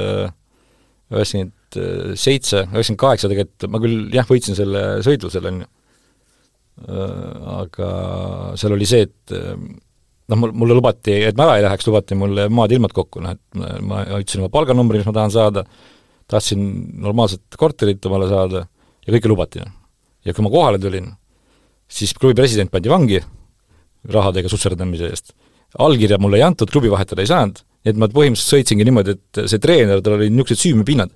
[1.10, 5.70] üheksakümmend seitse, üheksakümmend kaheksa tegelikult, ma küll jah, võitsin selle sõidu seal, on ju,
[6.80, 7.88] aga
[8.58, 9.34] seal oli see, et
[10.30, 13.34] noh, mul, mulle lubati, et ma ära ei läheks, lubati mulle maad ilmad kokku, noh
[13.34, 15.64] et ma ütlesin oma palganumbri, mis ma tahan saada,
[16.30, 16.62] tahtsin
[17.02, 19.64] normaalset korterit omale saada ja kõike lubati.
[20.24, 21.08] ja kui ma kohale tulin,
[21.88, 23.20] siis klubi president pandi vangi
[24.08, 25.34] rahadega susserdamise eest,
[25.78, 29.42] allkirja mulle ei antud, klubi vahetada ei saanud, nii et ma põhimõtteliselt sõitsingi niimoodi, et
[29.50, 31.10] see treener, tal olid niisugused süümepinnad.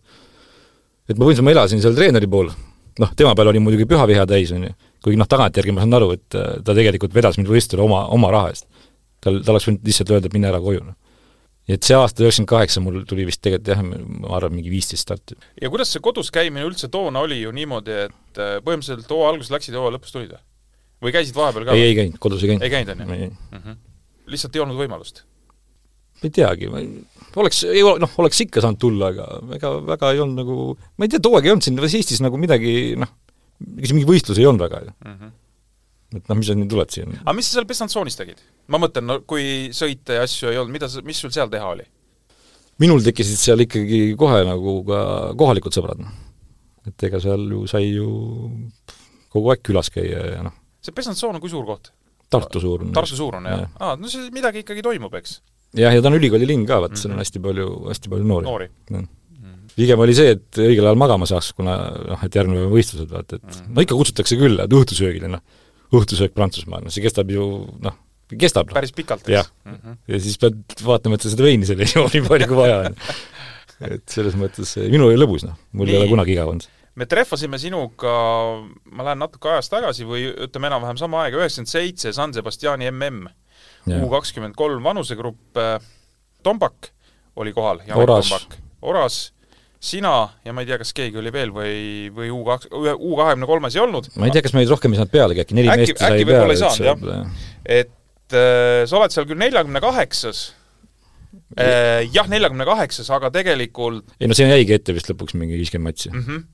[1.08, 2.50] et ma põhimõtteliselt, ma elasin seal treeneri pool,
[2.98, 6.12] noh, tema peal oli muidugi pühaviha täis, on ju, kuigi noh, tagantjärgi ma saan aru,
[6.16, 8.68] et äh, ta tegelikult vedas mind võistlusele oma, oma raha eest.
[9.24, 10.96] tal, ta oleks võinud lihtsalt öelda, et mine ära koju, noh.
[11.68, 15.06] nii et see aasta üheksakümmend kaheksa mul tuli vist tegelikult jah, ma arvan, mingi viisteist
[15.06, 15.36] starti.
[15.60, 19.54] ja kuidas see kodus käimine üldse toona oli ju niimoodi, et äh, põhimõtteliselt hooaja alguses
[19.54, 20.42] läksid ja hooaja lõpus tulid või?
[21.04, 21.76] või käisid vahepeal ka?
[21.76, 22.64] ei, ei käinud, kodus ei käinud.
[22.64, 23.30] ei käinud, on ju?
[23.58, 23.80] Mhm.
[24.32, 25.24] lihtsalt ei olnud võimalust?
[26.14, 26.88] ma ei teagi, ma ei,
[27.42, 30.56] oleks, ei noh, oleks ikka saanud tulla, aga ega väga ei olnud nagu,
[30.96, 33.10] ma ei tea, too aeg ei olnud siin Eestis nagu midagi noh,
[33.64, 35.16] mingi võistlus ei olnud väga ju mm.
[35.16, 35.32] -hmm.
[36.18, 37.08] et noh, mis sa nüüd tuled siia?
[37.22, 38.42] aga mis sa seal Besançonis tegid?
[38.68, 41.72] ma mõtlen, no kui sõite ja asju ei olnud, mida sa, mis sul seal teha
[41.76, 41.86] oli?
[42.82, 45.00] minul tekkisid seal ikkagi kohe nagu ka
[45.38, 46.14] kohalikud sõbrad, noh.
[46.88, 48.08] et ega seal ju sai ju
[49.34, 50.54] kogu aeg külas käia ja noh.
[50.84, 51.92] see Besançon on kui suur koht?
[52.34, 52.94] Tartu suur on.
[52.96, 53.66] Tartu suur on, jah ja.?
[53.78, 55.38] aa, no siis midagi ikkagi toimub, eks?
[55.78, 57.02] jah, ja ta on ülikooli linn ka, vaat mm -hmm.
[57.02, 57.24] seal on mhm.
[57.24, 58.68] hästi palju, hästi palju noori, noori..
[59.76, 61.76] Pigem oli see, et õigel ajal magama saaks, kuna
[62.12, 63.74] noh, et on võistlused, vaata, et -hmm.
[63.74, 65.42] no ikka kutsutakse küll, et õhtusöögile, noh,
[65.94, 67.48] õhtusöök Prantsusmaal, noh see kestab ju
[67.84, 67.98] noh,
[68.38, 68.72] kestab.
[68.72, 69.52] päris pikalt, eks?
[69.64, 69.98] Mm -hmm.
[70.08, 72.78] ja siis pead vaatama, et sa seda veini seal ei joo nii palju, kui vaja
[72.86, 72.96] on.
[73.90, 75.94] et selles mõttes minul oli lõbus, noh, mul nii.
[75.94, 78.14] ei ole kunagi igav olnud me trehvasime sinuga,
[78.94, 84.02] ma lähen natuke ajas tagasi või ütleme enam-vähem sama aega, üheksakümmend seitse San Sebastiani mm
[84.04, 85.80] U kakskümmend kolm vanusegrupp, äh,
[86.42, 86.92] Tombak
[87.36, 89.33] oli kohal, Janek Tombak, Oras,
[89.84, 91.76] sina ja ma ei tea, kas keegi oli veel või,
[92.14, 94.08] või U kaks, U kahekümne kolmes ei olnud.
[94.18, 96.18] ma ei tea, kas meid rohkem ei saanud pealegi, äkki neli äkki, meest sai peale.
[96.18, 97.48] äkki võib-olla ei saanud, jah.
[97.78, 100.42] et äh, sa oled seal küll neljakümne kaheksas,
[101.58, 105.92] äh, jah, neljakümne kaheksas, aga tegelikult ei no see jäigi ette vist lõpuks mingi viiskümmend
[105.92, 106.24] matši mm.
[106.28, 106.46] -hmm.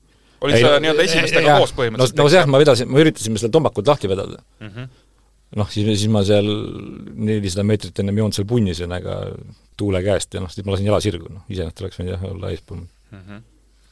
[0.47, 2.19] olid sa nii-öelda esimestega koos põhimõtteliselt?
[2.19, 4.73] no, no jah, ma vedasin, me üritasime seda tombakut lahti vedada mm.
[4.75, 4.91] -hmm
[5.51, 6.47] noh, siis, siis ma seal
[7.27, 9.17] nelisada meetrit ennem olnud seal punnisena ega
[9.75, 12.51] tuule käest ja noh, siis ma lasin jala sirgu, noh, iseenesest oleks võinud jah, olla
[12.53, 13.21] eespool mm.
[13.27, 13.43] -hmm.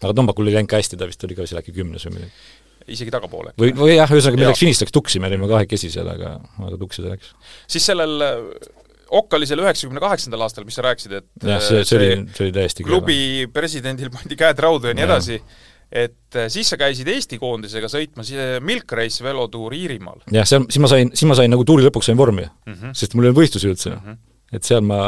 [0.01, 2.31] aga Tombakul ei läinud ka hästi, ta vist oli ka seal äkki kümnes või midagi.
[2.87, 3.53] isegi tagapoole?
[3.59, 6.77] või, või jah, ühesõnaga meil läks finiš läks tuksi, me olime kahekesi seal, aga, aga
[6.77, 7.33] tuksi ta läks.
[7.67, 8.23] siis sellel
[9.09, 12.85] okkalisel üheksakümne kaheksandal aastal, mis sa rääkisid, et jah, see, see oli, see oli täiesti
[12.87, 13.51] klubi kõva.
[13.59, 15.39] presidendil pandi käed raudu ja nii edasi,
[15.89, 18.29] et äh, siis sa käisid Eesti koondisega sõitmas
[18.65, 20.21] Milk Race velotuur Iirimaal.
[20.33, 22.97] jah, seal, siis ma sain, siis ma sain nagu tuuri lõpuks sain vormi mm, -hmm.
[22.97, 24.03] sest mul ei olnud võistlusi üldse mm.
[24.03, 24.19] -hmm.
[24.59, 24.99] et seal ma,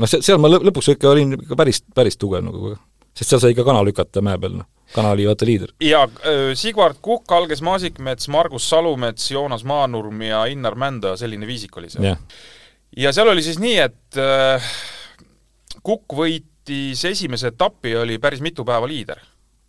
[0.00, 2.74] noh, seal ma lõpuks ikka olin ikka päris, päris tugev nagu,
[3.14, 4.68] sest seal sai ikka kana lükata mäe peal, noh.
[4.94, 5.74] kana oli vaata liider.
[5.84, 11.76] ja äh, Sigvard Kukk, Alges Maasikmets, Margus Salumets, Joonas Maanurm ja Innar Mända, selline viisik
[11.76, 12.14] oli seal.
[12.96, 14.70] ja seal oli siis nii, et äh,
[15.82, 19.20] Kukk võitis esimese etapi, oli päris mitu päeva liider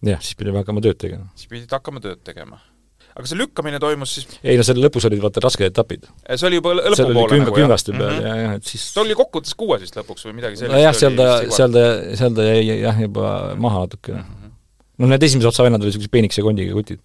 [0.06, 1.30] jah, siis pidime hakkama tööd tegema.
[1.36, 2.60] siis pidid hakkama tööd tegema.
[3.12, 6.08] Aga see lükkamine toimus siis ei no selle lõpus olid vaata rasked etapid.
[6.30, 8.28] see oli juba lõpupoole küm, nagu kümnaste peal mm -hmm.
[8.28, 11.18] ja, ja et siis ta oli kokkuvõttes kuues vist lõpuks või midagi sellist nojah, seal
[11.20, 11.88] ta, seal ta,
[12.20, 14.36] seal ta jäi jah, juba maha natukene mm.
[14.36, 14.54] -hmm.
[15.04, 17.02] noh, need esimesed otsavennad olid niisugused peenikese kondiga kutid.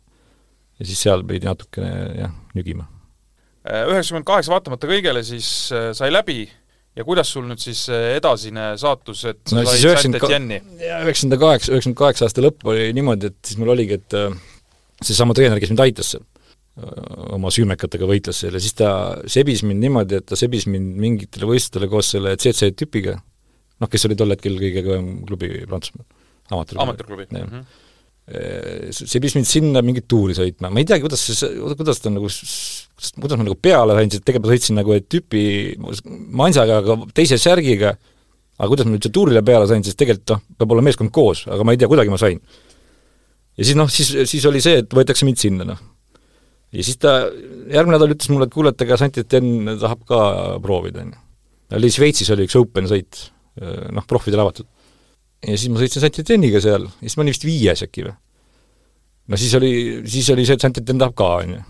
[0.78, 1.90] ja siis seal pidi natukene
[2.20, 2.86] jah, nügima.
[3.66, 6.44] Üheksakümmend kaheksa vaatamata kõigele siis äh, sai läbi
[6.96, 10.60] ja kuidas sul nüüd siis edasine saatus, et sa no, said Saint-Etienne'i?
[11.04, 14.36] üheksakümne kaheksa, üheksakümne kaheksa aasta lõpp oli niimoodi, et siis mul oligi, et äh,
[15.04, 16.24] seesama treener, kes mind aitas seal,
[17.36, 18.90] oma süümekatega võitles seal ja siis ta
[19.32, 23.16] sebis mind niimoodi, et ta sebis mind mingitele võistlustele koos selle CC tüüpiga,
[23.80, 26.06] noh, kes oli tol hetkel kõige kõvem klubi Prantsusmaal,
[26.52, 27.28] amaatorklubi.
[27.32, 27.64] Mm -hmm.
[28.90, 32.28] sebis mind sinna mingit tuuri sõitma, ma ei teagi, kuidas see, kuidas ta nagu
[33.20, 35.42] kuidas ma nagu peale sain, sest tegelikult ma sõitsin nagu et tüpi
[36.40, 37.92] mansaga, aga teise särgiga,
[38.56, 41.66] aga kuidas ma üldse tuurile peale sain, sest tegelikult noh, peab olema meeskond koos, aga
[41.66, 42.40] ma ei tea, kuidagi ma sain.
[43.56, 45.82] Ja siis noh, siis, siis oli see, et võetakse mind sinna, noh.
[46.74, 50.20] ja siis ta järgmine nädal ütles mulle, et kuule, et ega Saint-Etienne tahab ka
[50.64, 51.22] proovida, on ju.
[51.80, 54.68] oli Šveitsis oli üks open sõit, noh, proffidele avatud.
[55.46, 58.18] ja siis ma sõitsin Saint-Etienne'iga seal ja siis ma olin vist viies äkki või.
[59.32, 59.72] no siis oli,
[60.04, 61.64] siis oli see, et Saint-Etienne tahab ka, on ju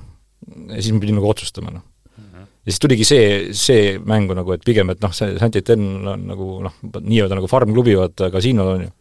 [0.47, 1.85] ja siis ma pidin nagu otsustama, noh.
[2.17, 6.49] ja siis tuligi see, see mängu nagu, et pigem, et noh, see Saint-Étienne on nagu
[6.67, 8.95] noh, nii-öelda nagu farm-klubi, vaata, kasiinol on ju.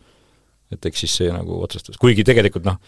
[0.76, 2.80] Et eks siis see nagu otsustas, kuigi tegelikult noh,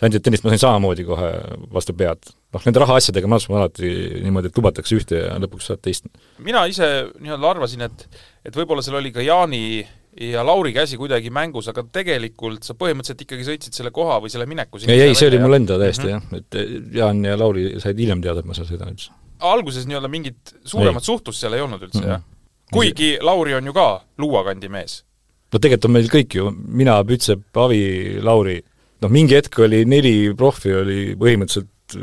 [0.00, 1.30] Saint-Étienne'ist ma sain samamoodi kohe
[1.74, 2.32] vastu pead.
[2.54, 3.90] noh, nende rahaasjadega ma olen alati
[4.24, 6.08] niimoodi, et lubatakse ühte ja lõpuks saad teist.
[6.38, 6.88] mina ise
[7.20, 8.06] nii-öelda arvasin, et
[8.44, 9.64] et võib-olla seal oli ka Jaani
[10.20, 14.46] ja Lauri käsi kuidagi mängus, aga tegelikult sa põhimõtteliselt ikkagi sõitsid selle koha või selle
[14.50, 16.32] mineku ei, ei, see oli mul enda täiesti mm -hmm.
[16.32, 19.12] jah, et eh, Jaan ja Lauri said hiljem teada, et ma seal sõidan üldse.
[19.38, 21.12] alguses nii-öelda mingit suuremat ei.
[21.12, 22.10] suhtlust seal ei olnud üldse mm, -hmm.
[22.10, 22.22] jah?
[22.72, 25.04] kuigi Lauri on ju ka Luua kandi mees.
[25.50, 27.82] No tegelikult on meil kõik ju, mina, Pütsep, Avi,
[28.22, 28.60] Lauri,
[29.02, 31.98] noh mingi hetk oli neli profi oli põhimõtteliselt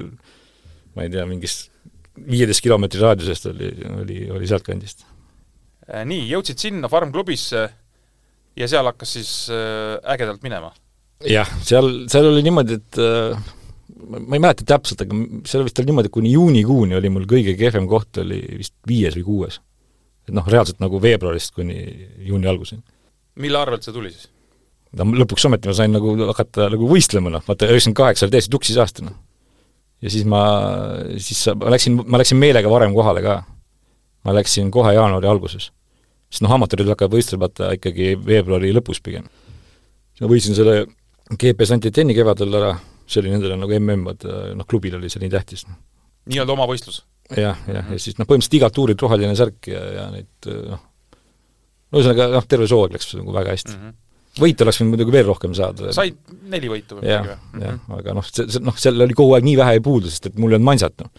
[0.97, 1.69] ma ei tea, mingist
[2.17, 3.69] viieteist kilomeetri raadiusest oli,
[4.01, 5.05] oli, oli sealtkandist.
[5.87, 7.67] Äh, nii, jõudsid sinna farm-klubisse
[8.57, 10.73] ja seal hakkas siis äh, ägedalt minema?
[11.25, 13.53] jah, seal, seal oli niimoodi, et äh,
[14.09, 15.17] ma ei mäleta täpselt, aga
[15.49, 19.25] seal vist oli niimoodi, kuni juunikuuni oli mul kõige kehvem koht oli vist viies või
[19.29, 19.61] kuues.
[20.27, 21.79] et noh, reaalselt nagu veebruarist kuni
[22.27, 22.83] juuni alguseni.
[23.41, 24.27] Mille arvelt see tuli siis?
[24.97, 28.53] no lõpuks ometi ma sain nagu hakata nagu võistlema, noh, vaata üheksakümmend kaheksa oli täiesti
[28.53, 29.15] tuksis aasta, noh.
[30.03, 30.43] ja siis ma,
[31.23, 33.41] siis ma läksin, ma läksin meelega varem kohale ka.
[34.27, 35.71] ma läksin kohe jaanuari alguses.
[36.31, 39.27] sest noh, amatöörid hakkavad võistlema vaata ikkagi veebruari lõpus pigem.
[40.21, 40.85] ma võitsin selle
[41.35, 45.33] GP Santiteni kevadel ära, see oli nendele nagu mm, vaata noh, klubil oli see nii
[45.35, 45.67] tähtis.
[46.31, 47.03] nii-öelda oma võistlus?
[47.35, 50.85] jah, jah, ja siis noh, põhimõtteliselt igalt tuurilt roheline särk ja, ja neid noh,
[51.91, 53.85] no ühesõnaga noh, terve soo läks nagu väga hästi mm.
[53.85, 54.03] -hmm
[54.37, 55.91] võite oleks võinud muidugi veel rohkem saada.
[55.95, 56.17] said
[56.51, 57.63] neli võitu või midagi või?
[57.63, 60.37] jah, aga noh, see, see noh, seal oli kogu aeg nii vähe puudu, sest et
[60.37, 61.09] mul ei olnud mansat, noh.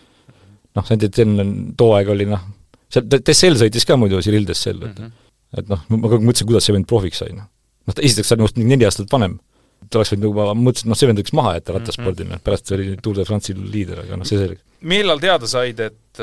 [0.78, 1.46] noh, see Etienne
[1.78, 2.44] too aeg oli noh,
[2.86, 5.58] seal Dessel sõitis ka muidu, Cyril Dessel, et mm -hmm.
[5.62, 7.50] et noh, ma kogu aeg mõtlesin, kuidas see vend profiks sai, noh.
[7.88, 9.40] noh, esiteks ta on minust neli aastat vanem
[9.88, 12.34] ta oleks võinud nagu, ma mõtlesin, et noh, see vend võiks maha jätta rattaspordina mm,
[12.36, 12.44] -hmm.
[12.44, 14.62] pärast oli Tour de France'i liider, aga noh, see selleks.
[14.80, 16.22] millal teada said, et,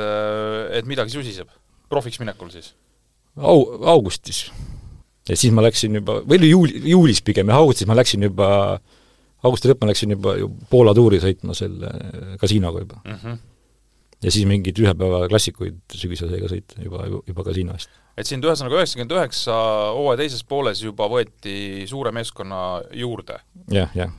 [0.79, 1.47] et midagi susiseb?
[1.89, 2.73] profiks minekul siis?
[3.35, 4.45] Au-, augustis.
[5.29, 8.47] ja siis ma läksin juba, või oli juuli, juulis pigem, jah, augustis ma läksin juba,
[9.43, 11.91] augusti lõpp ma läksin juba ju Poola tuuri sõitma selle
[12.41, 13.19] kasiinoga juba mm.
[13.21, 13.37] -hmm.
[14.23, 18.29] ja siis mingeid ühe päeva klassikuid sügisel sai ka sõita juba, juba kasiino eest et
[18.29, 19.55] sind ühesõnaga üheksakümmend üheksa
[19.95, 22.61] hooaja teises pooles juba võeti suure meeskonna
[22.95, 23.85] juurde ja,.
[23.85, 24.13] jah, jah.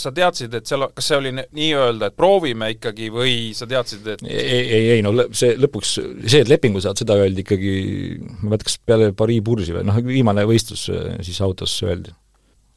[0.00, 4.24] Sa teadsid, et seal, kas see oli nii-öelda, et proovime ikkagi või sa teadsid, et
[4.26, 5.94] ei, ei, ei no see lõpuks,
[6.26, 7.74] see, et lepingu saad, seda öeldi ikkagi,
[8.18, 10.88] ma ei mäleta, kas peale Pariisi pursi või noh, viimane võistlus
[11.24, 12.14] siis autos öeldi.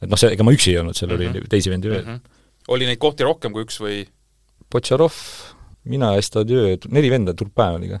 [0.02, 1.30] et noh, see, ega ma üksi ei olnud, seal mm -hmm.
[1.36, 1.52] oli mhm.
[1.52, 2.14] teisi vendi veel mm.
[2.14, 2.74] -hmm.
[2.76, 4.04] oli neid kohti rohkem kui üks või?
[4.70, 5.14] Potšarov,
[5.84, 8.00] mina, Estadieu, neli venda, Turpin oli ka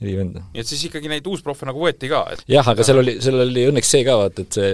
[0.00, 0.44] neli venda.
[0.52, 3.40] nii et siis ikkagi neid uusprofe nagu võeti ka, et jah, aga seal oli, seal
[3.46, 4.72] oli õnneks see ka, vaata, et see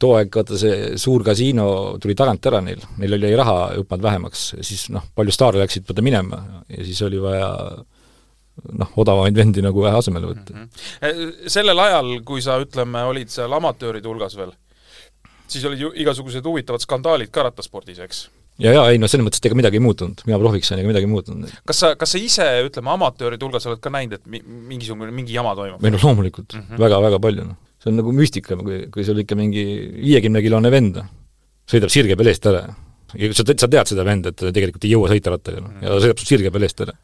[0.00, 1.66] too aeg, vaata see suur kasiino
[2.02, 6.04] tuli tagant ära neil, neil oli raha hüppanud vähemaks, siis noh, palju staare läksid vaata
[6.04, 7.50] minema ja siis oli vaja
[8.80, 10.66] noh, odavamaid vendi nagu vähe asemele võtta mm.
[10.66, 11.52] -hmm.
[11.52, 14.52] sellel ajal, kui sa ütleme, olid seal amatööride hulgas veel,
[15.48, 18.28] siis olid ju igasugused huvitavad skandaalid ka rattaspordis, eks?
[18.60, 20.90] ja, ja ei no selles mõttes, et ega midagi ei muutunud, mina profiks sain, ega
[20.92, 21.56] midagi ei muutunud.
[21.68, 24.42] kas sa, kas sa ise, ütleme, amatööride hulgas oled ka näinud, et mi-,
[24.74, 25.84] mingisugune, mingi jama toimub?
[25.84, 27.69] ei no loomulikult mm -hmm., väga-väga palju, noh.
[27.80, 29.64] See on nagu müstika, kui, kui sul ikka mingi
[29.96, 31.10] viiekümnekilone vend noh,
[31.70, 32.64] sõidab sirge peal eest ära.
[33.16, 35.92] ja sa, sa tead seda venda, et ta tegelikult ei jõua sõita rattaga, noh, ja
[35.92, 36.96] ta sõidab sul sirge peal eest ära,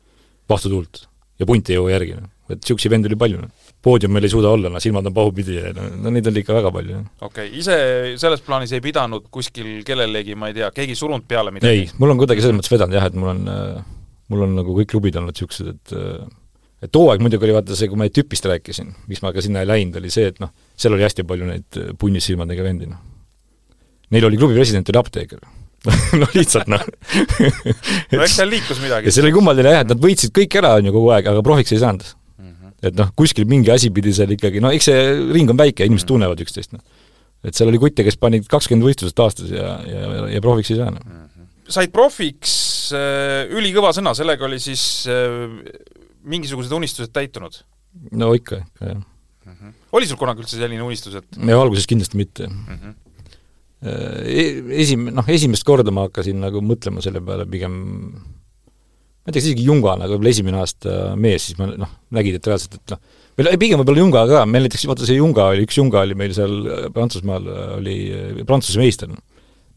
[0.53, 1.07] vastutuult.
[1.41, 2.33] ja punt ei jõua järgi, noh.
[2.51, 5.73] et niisuguseid vendi oli palju, noh poodiumil ei suuda olla, no silmad on pahupidi ja
[5.77, 7.03] no, no neid oli ikka väga palju.
[7.21, 7.77] okei okay., ise
[8.21, 11.85] selles plaanis ei pidanud kuskil kellelegi, ma ei tea, keegi surunud peale midagi?
[11.85, 13.45] ei, mul on kuidagi selles mõttes vedanud jah, et mul on,
[14.33, 15.95] mul on nagu kõik klubid olnud niisugused, et
[16.83, 19.63] et too aeg muidugi oli vaata see, kui ma tüpist rääkisin, miks ma ka sinna
[19.65, 23.01] ei läinud, oli see, et noh, seal oli hästi palju neid punnissilmadega vendi, noh.
[24.15, 25.41] Neil oli klubi president, oli apteeker.
[26.21, 26.83] No lihtsalt noh.
[28.13, 29.09] No eks seal liikus midagi.
[29.09, 31.43] ja see oli kummaline jah, et nad võitsid kõik ära, on ju, kogu aeg, aga
[31.47, 32.07] profiks ei saanud.
[32.87, 36.09] Et noh, kuskil mingi asi pidi seal ikkagi, no eks see ring on väike, inimesed
[36.11, 36.83] tunnevad üksteist, noh.
[37.47, 40.79] et seal oli kutte, kes panid kakskümmend võistlust aastas ja, ja, ja, ja profiks ei
[40.83, 41.23] saanud no..
[41.73, 42.53] said profiks
[42.97, 45.57] äh,, ülikõva sõna, sellega oli siis äh,
[46.29, 47.63] mingisugused unistused täitunud?
[48.13, 49.53] no ikka, ikka jah mm.
[49.53, 49.75] -hmm.
[49.99, 52.79] oli sul kunagi üldse selline unistus, et ja alguses kindlasti mitte mm.
[52.79, 53.03] -hmm.
[53.87, 57.75] Esim-, noh, esimest korda ma hakkasin nagu mõtlema selle peale pigem
[59.27, 62.47] ma ei tea, kas isegi Jungana, võib-olla esimene aasta mees, siis ma noh, nägid, et
[62.47, 63.01] reaalselt, et noh,
[63.37, 66.35] või pigem võib-olla Junga ka, meil näiteks vaata see Junga oli, üks Junga oli meil
[66.37, 66.55] seal
[66.95, 67.97] Prantsusmaal, oli
[68.47, 69.11] Prantsuse meister,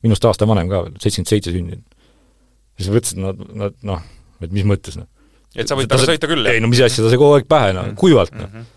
[0.05, 1.85] minust aasta vanem ka veel, seitsekümmend seitse sündinud.
[2.77, 4.05] siis ma mõtlesin, et nad, nad noh,
[4.45, 5.09] et mis mõttes, noh.
[5.55, 6.57] Et sa võid temaga sõita küll, jah?
[6.57, 8.49] ei no mis asja, ta sai kogu aeg pähe, noh, kuivalt, noh.
[8.49, 8.69] Mhm.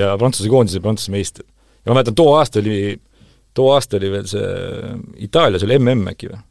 [0.00, 1.46] ja Prantsuse koondise Prantsuse meister.
[1.84, 2.98] ja ma mäletan, too aasta oli,
[3.54, 4.50] too aasta oli veel see
[5.28, 6.42] Itaalias oli mm äkki või?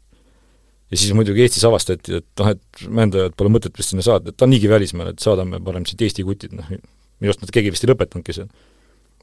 [0.90, 4.36] ja siis muidugi Eestis avastati, et noh, et mändajad pole mõtet vist sinna saada, et
[4.36, 7.70] ta on niigi välismaal, et saadame parem siit Eesti kutid, noh, minu arust nad keegi
[7.70, 8.48] vist ei lõpetanudki seal.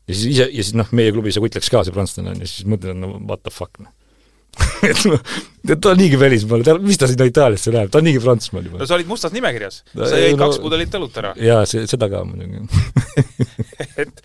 [0.07, 2.45] ja siis ise, ja siis noh, meie klubi see kutt läks ka, see prantslane on
[2.45, 3.91] ju, siis mõtlen, no what the fuck, noh
[4.89, 5.19] et noh,
[5.73, 8.81] ta on niigi välismaal, ta, mis ta sinna Itaaliasse läheb, ta on niigi Prantsusmaal juba.
[8.81, 11.33] no sa olid mustas nimekirjas, sa jõid no, kaks pudelit õlut ära.
[11.41, 12.65] jaa, see, seda ka muidugi.
[13.97, 14.19] Et,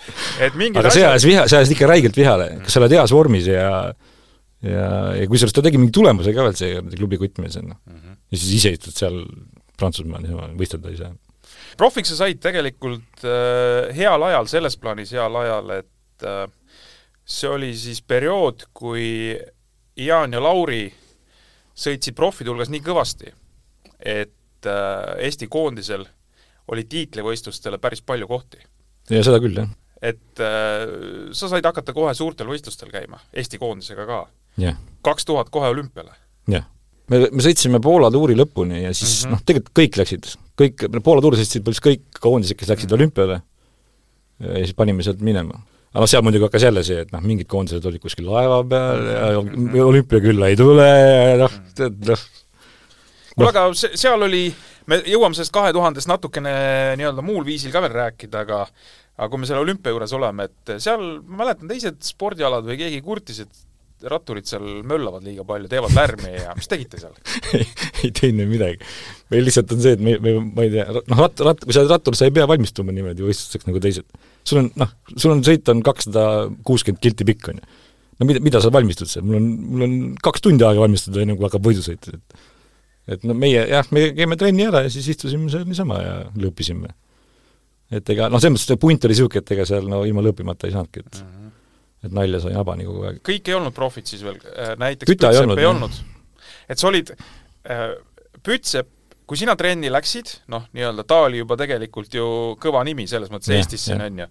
[0.45, 3.13] et mingid aga see ajas viha, see ajas ikka räigelt vihale, kas sa oled heas
[3.15, 3.71] vormis ja
[4.63, 7.81] ja, ja kusjuures ta tegi mingi tulemuse ka veel, see klubi kuttmees on noh.
[7.89, 8.19] Mm -hmm..
[8.31, 9.23] ja siis ise istud seal
[9.81, 11.15] Prantsusmaal ja võistelda ei saa.
[11.81, 16.47] profiks sa said tegelikult äh, heal ajal, selles plaanis heal ajal, et äh,
[17.25, 19.39] see oli siis periood, kui
[20.07, 20.87] Jaan ja Lauri
[21.75, 23.33] sõitsid profide hulgas nii kõvasti,
[23.99, 26.05] et äh, Eesti koondisel
[26.73, 28.61] oli tiitlivõistlustele päris palju kohti.
[29.11, 29.71] ja seda küll, jah.
[30.03, 30.85] et äh,
[31.33, 34.27] sa said hakata kohe suurtel võistlustel käima, Eesti koondisega ka
[35.03, 36.13] kaks tuhat kohe olümpiale
[36.51, 36.67] yeah..
[37.09, 39.33] me, me sõitsime Poola tuuri lõpuni ja siis mm -hmm.
[39.33, 40.29] noh, tegelikult kõik läksid,
[40.61, 43.01] kõik, Poola tuuri sõitsid põhimõtteliselt kõik koondised, kes läksid mm -hmm.
[43.01, 43.43] olümpiale
[44.43, 45.63] ja siis panime sealt minema.
[45.93, 49.03] Aga noh, seal muidugi hakkas jälle see, et noh, mingid koondised olid kuskil laeva peal
[49.13, 52.23] ja olümpiakülla ei tule ja noh, tead noh.
[53.37, 54.47] kuule, aga see, seal oli,
[54.89, 56.55] me jõuame sellest kahe tuhandest natukene
[57.01, 58.65] nii-öelda muul viisil ka veel rääkida, aga
[59.13, 63.03] aga kui me selle olümpia juures oleme, et seal, ma mäletan, teised spordialad või keegi
[63.05, 63.61] kurtis, et
[64.11, 67.15] ratturid seal möllavad liiga palju, teevad lärmi ja mis tegite seal
[67.59, 67.67] ei,
[68.05, 68.79] ei teinud midagi.
[69.33, 71.85] meil lihtsalt on see, et me, me, ma ei tea, noh, ratt, ratt, kui sa
[71.85, 74.09] oled rattur, sa ei pea valmistuma niimoodi võistluseks nagu teised
[74.45, 76.25] sul on noh, sul on sõit on kakssada
[76.67, 77.69] kuuskümmend kilti pikk, on ju.
[78.21, 81.37] no mida, mida sa valmistud seal, mul on, mul on kaks tundi aega valmistuda, enne
[81.39, 82.43] kui hakkab võidusõit, et
[83.13, 86.93] et no meie jah, me käime trenni ära ja siis istusime seal niisama ja lõõpisime.
[87.91, 90.69] et ega noh, selles mõttes see punt oli niisugune, et ega seal no ilma lõõpimata
[90.69, 91.42] ei saanudki, et mm -hmm.
[92.03, 93.21] Et nalja sai habani kogu aeg.
[93.27, 96.01] kõik ei olnud profid siis veel, äh, näiteks Püta ei olnud, ei olnud.?
[96.69, 97.93] et sa olid äh,,
[98.43, 98.91] Pütsepp
[99.33, 102.27] kui sina trenni läksid, noh, nii-öelda ta oli juba tegelikult ju
[102.61, 104.27] kõva nimi selles mõttes ja, Eestis siin, on ju,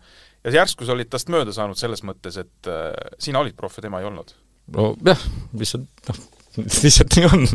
[0.46, 3.86] ja järsku sa olid tast mööda saanud selles mõttes, et äh, sina olid proff ja
[3.88, 4.36] tema ei olnud?
[4.76, 5.24] nojah,
[5.58, 6.20] lihtsalt noh,
[6.84, 7.48] lihtsalt nii on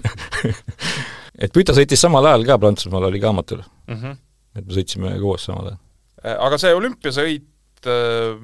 [1.45, 4.01] et Püta sõitis samal ajal ka Prantsusmaal, oli ka amatöör mm.
[4.01, 4.19] -hmm.
[4.59, 5.81] et me sõitsime koos samal ajal.
[6.25, 8.43] Äh, aga see olümpiasõit äh,,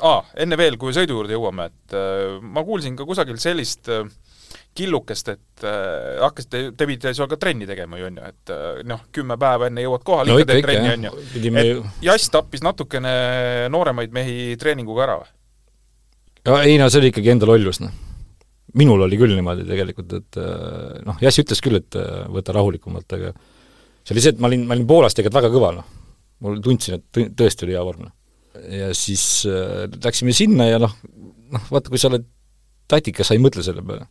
[0.00, 4.06] aa, enne veel, kui sõidu juurde jõuame, et äh, ma kuulsin ka kusagil sellist äh,
[4.76, 8.80] killukest, et äh, hakkasite, te pidite seal ka trenni tegema ju, on ju, et äh,
[8.88, 11.12] noh, kümme päeva enne jõuad kohale no,, ikka teed trenni, on ju.
[11.60, 13.12] et Jass tappis natukene
[13.72, 15.28] nooremaid mehi treeninguga ära või?
[16.48, 17.92] no ei no see oli ikkagi enda lollus, noh.
[18.80, 23.18] minul oli küll niimoodi tegelikult, et äh, noh, Jass ütles küll, et äh, võta rahulikumalt,
[23.18, 25.92] aga see oli see, et ma olin, ma olin Poolas tegelikult väga kõva, noh.
[26.46, 28.16] mul tundsin, et tõesti oli hea vorm, noh.
[28.70, 30.92] Ja siis äh, läksime sinna ja noh,
[31.52, 32.26] noh vaata, kui sa oled
[32.90, 34.06] tatikas, sa ei mõtle selle peale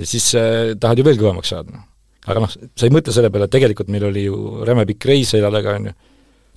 [0.00, 1.86] ja siis äh, tahad ju veel kõvemaks saada, noh.
[2.30, 5.34] aga noh, sa ei mõtle selle peale, et tegelikult meil oli ju räme pikk reis
[5.34, 5.94] selja taga, on ju,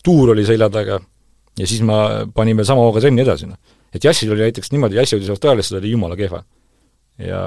[0.05, 0.99] tuur oli selja taga
[1.59, 3.77] ja siis ma panin veel sama hooga trenni edasi, noh.
[3.93, 6.43] et Jassil oli näiteks niimoodi, Jass jõudis Austraaliasse, ta oli jumala kehva.
[7.21, 7.39] ja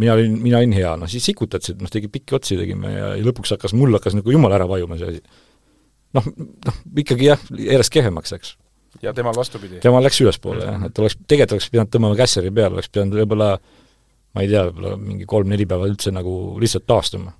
[0.00, 3.24] mina olin, mina olin hea, noh siis sikutasid, noh tegi pikki otsi tegime ja, ja
[3.26, 5.42] lõpuks hakkas, mul hakkas nagu jumala ära vajuma see asi.
[6.16, 6.32] noh,
[6.68, 8.56] noh ikkagi jah, järjest kehvemaks läks
[9.02, 9.80] ja temal vastupidi?
[9.84, 13.52] temal läks ülespoole jah, et oleks, tegelikult oleks pidanud tõmbama kässari peale, oleks pidanud võib-olla
[14.32, 17.32] ma ei tea, võib-olla mingi kolm-neli päeva üldse nagu lihtsalt taastuma.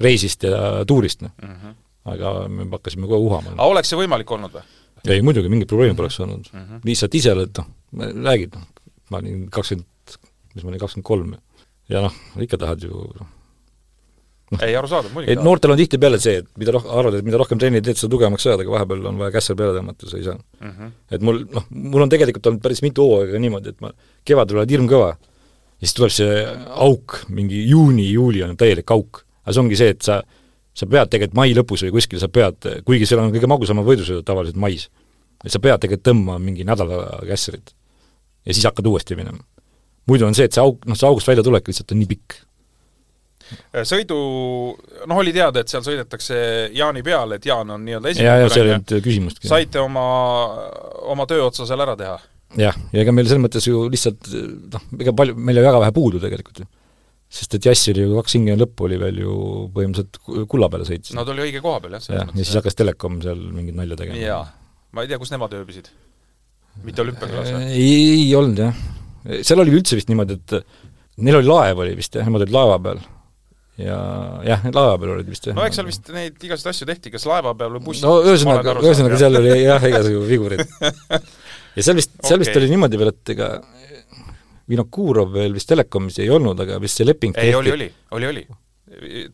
[0.00, 1.74] reisist ja tuurist, noh mm -hmm..
[2.12, 3.54] aga me hakkasime kohe uhama.
[3.54, 4.64] aga oleks see võimalik olnud või?
[5.08, 6.60] ei muidugi, mingit probleemi poleks olnud mm.
[6.60, 6.80] -hmm.
[6.84, 7.66] lihtsalt ise oled, noh,
[8.24, 8.66] räägid, noh,
[9.10, 10.18] ma olin kakskümmend,
[10.54, 11.34] mis ma olin, kakskümmend kolm
[11.88, 13.28] ja noh, ikka tahad ju noh,
[14.54, 17.38] noh ei, arusaadav, muidugi et noortel on tihtipeale see, et mida roh-, arvad, et mida
[17.40, 20.26] rohkem trenni teed, seda tugevamaks saad, aga vahepeal on vaja kässer peale tõmmata, sa ei
[20.26, 20.70] saa mm.
[20.70, 20.96] -hmm.
[21.16, 23.92] et mul, noh, mul on tegelikult olnud päris mitu hooaega niimoodi, et ma
[24.24, 25.10] kevadel oled hirmkõva
[25.84, 26.44] ja siis tuleb see
[26.86, 29.24] auk, mingi juuni-juuli on täielik auk.
[29.44, 30.22] aga see ongi see, et sa,
[30.72, 34.24] sa pead tegelikult mai lõpus või kuskil sa pead, kuigi seal on kõige magusamad võidusõidud
[34.24, 34.88] tavaliselt mais,
[35.44, 37.74] et sa pead tegelikult tõmbama mingi nädala kässarit.
[38.46, 39.44] ja siis hakkad uuesti minema.
[40.06, 42.40] muidu on see, et see auk, noh, see august väljatulek lihtsalt on nii pikk
[43.88, 44.18] sõidu,
[45.08, 46.36] noh oli teada, et seal sõidetakse
[46.74, 49.50] Jaani peale, et Jaan on nii-öelda esimene ja, ja seal ei olnud küsimustki.
[49.50, 50.04] saite oma,
[51.12, 52.16] oma töö otsa seal ära teha?
[52.60, 54.30] jah, ja ega meil selles mõttes ju lihtsalt
[54.74, 56.68] noh, ega palju, meil oli väga vähe puudu tegelikult ju.
[57.34, 59.36] sest et Jass oli ju kaks hingene lõppu oli veel ju
[59.74, 61.14] põhimõtteliselt kulla peale sõitis.
[61.16, 63.98] no ta oli õige koha peal jah, selles ja, siis hakkas Telekom seal mingit nalja
[64.00, 64.20] tegema.
[64.20, 64.42] jaa,
[64.94, 65.90] ma ei tea, kus nemad ööbisid?
[66.84, 67.72] mitte olümpiakülas või?
[67.74, 68.84] ei, ei olnud jah.
[69.42, 72.78] seal oli üldse vist niimoodi, et neil oli laev oli vist jah, nemad olid laeva
[72.86, 73.02] peal
[73.80, 73.98] ja
[74.46, 75.56] jah, laeva peal olid vist jah.
[75.56, 78.04] no eks seal vist neid igasuguseid asju tehti, kas laeva peal või bussis.
[78.06, 80.62] no ühesõnaga, ühesõnaga seal oli jah, igasugu vigurid
[81.76, 83.48] ja seal vist okay., seal vist oli niimoodi veel, et ega
[84.70, 88.46] Vinokurov veel vist Telekomis ei olnud, aga vist see leping ei, oli, oli, oli, oli.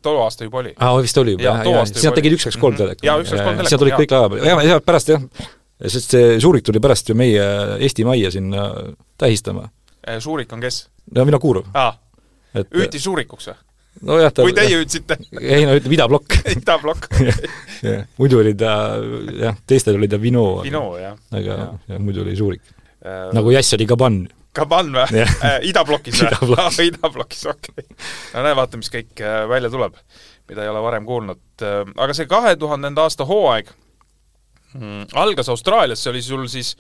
[0.02, 0.74] too aasta juba oli.
[0.74, 3.10] aa, vist oli juba, jah, jah, siis nad tegid üks, kaks, kolm Telekomi.
[3.10, 3.74] jaa, üks, kaks, kolm Telekomi.
[3.74, 5.30] sealt olid kõik laeva peal, ja, ja pärast jah,
[5.84, 7.44] sest see Suurik tuli pärast ju meie
[7.76, 8.70] Eesti Majja sinna
[9.20, 9.68] tähistama.
[10.24, 10.86] Suurik on kes?
[11.12, 11.68] no Vinokurov.
[11.76, 11.92] aa,
[12.56, 13.66] hüüdis Suurikuks või?
[14.06, 15.16] Nojah, ta või teie hüüdsite?
[15.40, 17.08] ei no ütleme idablokk idablokk
[17.84, 18.74] jah, muidu oli ta
[19.40, 20.44] jah, teistel oli ta Vino.
[20.64, 21.16] Vino, jah.
[21.34, 21.70] aga ja.
[21.90, 22.62] Ja, muidu oli Suurik
[23.04, 23.30] äh,.
[23.36, 24.22] nagu Jass oli Kaban.
[24.56, 25.58] Kaban või äh,?
[25.70, 26.86] idablokis või?
[26.90, 27.86] idablokis, okei
[28.34, 29.98] no näe, vaata, mis kõik äh, välja tuleb,
[30.50, 31.44] mida ei ole varem kuulnud.
[31.62, 33.70] Äh, aga see kahe tuhandenda aasta hooaeg
[34.74, 36.74] mm, algas Austraalias, see oli sul siis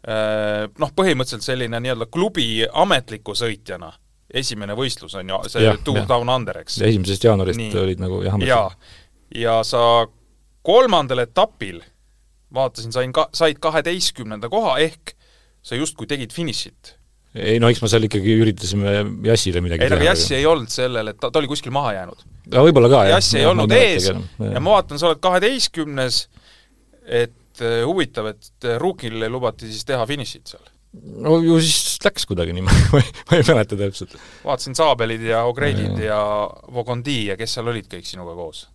[0.00, 3.90] noh, põhimõtteliselt selline nii-öelda klubi ametliku sõitjana
[4.34, 6.80] esimene võistlus on ju, see ja, Tour Down Under, eks.
[6.86, 7.72] esimesest jaanuarist Nii.
[7.82, 8.68] olid nagu jah, jaa,
[9.34, 9.82] ja sa
[10.66, 11.80] kolmandal etapil
[12.54, 15.14] vaatasin, sain ka, said kaheteistkümnenda koha, ehk
[15.62, 16.96] sa justkui tegid finišit
[17.38, 18.94] ei no eks me seal ikkagi üritasime
[19.26, 21.92] Jassile midagi ei no aga Jassi ei olnud sellel, et ta, ta oli kuskil maha
[21.94, 22.24] jäänud.
[22.50, 23.18] aga võib-olla ka, jah.
[23.18, 24.16] Jass ei ja, olnud ees ja,
[24.56, 26.24] ja ma vaatan, sa oled kaheteistkümnes,
[27.06, 30.66] et uh, huvitav, et Ruukile lubati siis teha finišit seal.
[30.92, 32.82] No ju siis läks kuidagi niimoodi
[33.30, 34.16] ma ei, mäleta täpselt.
[34.44, 36.20] vaatasin Saabelid ja Ogreidid ja, ja
[36.74, 38.66] Vogondi ja kes seal olid kõik sinuga koos?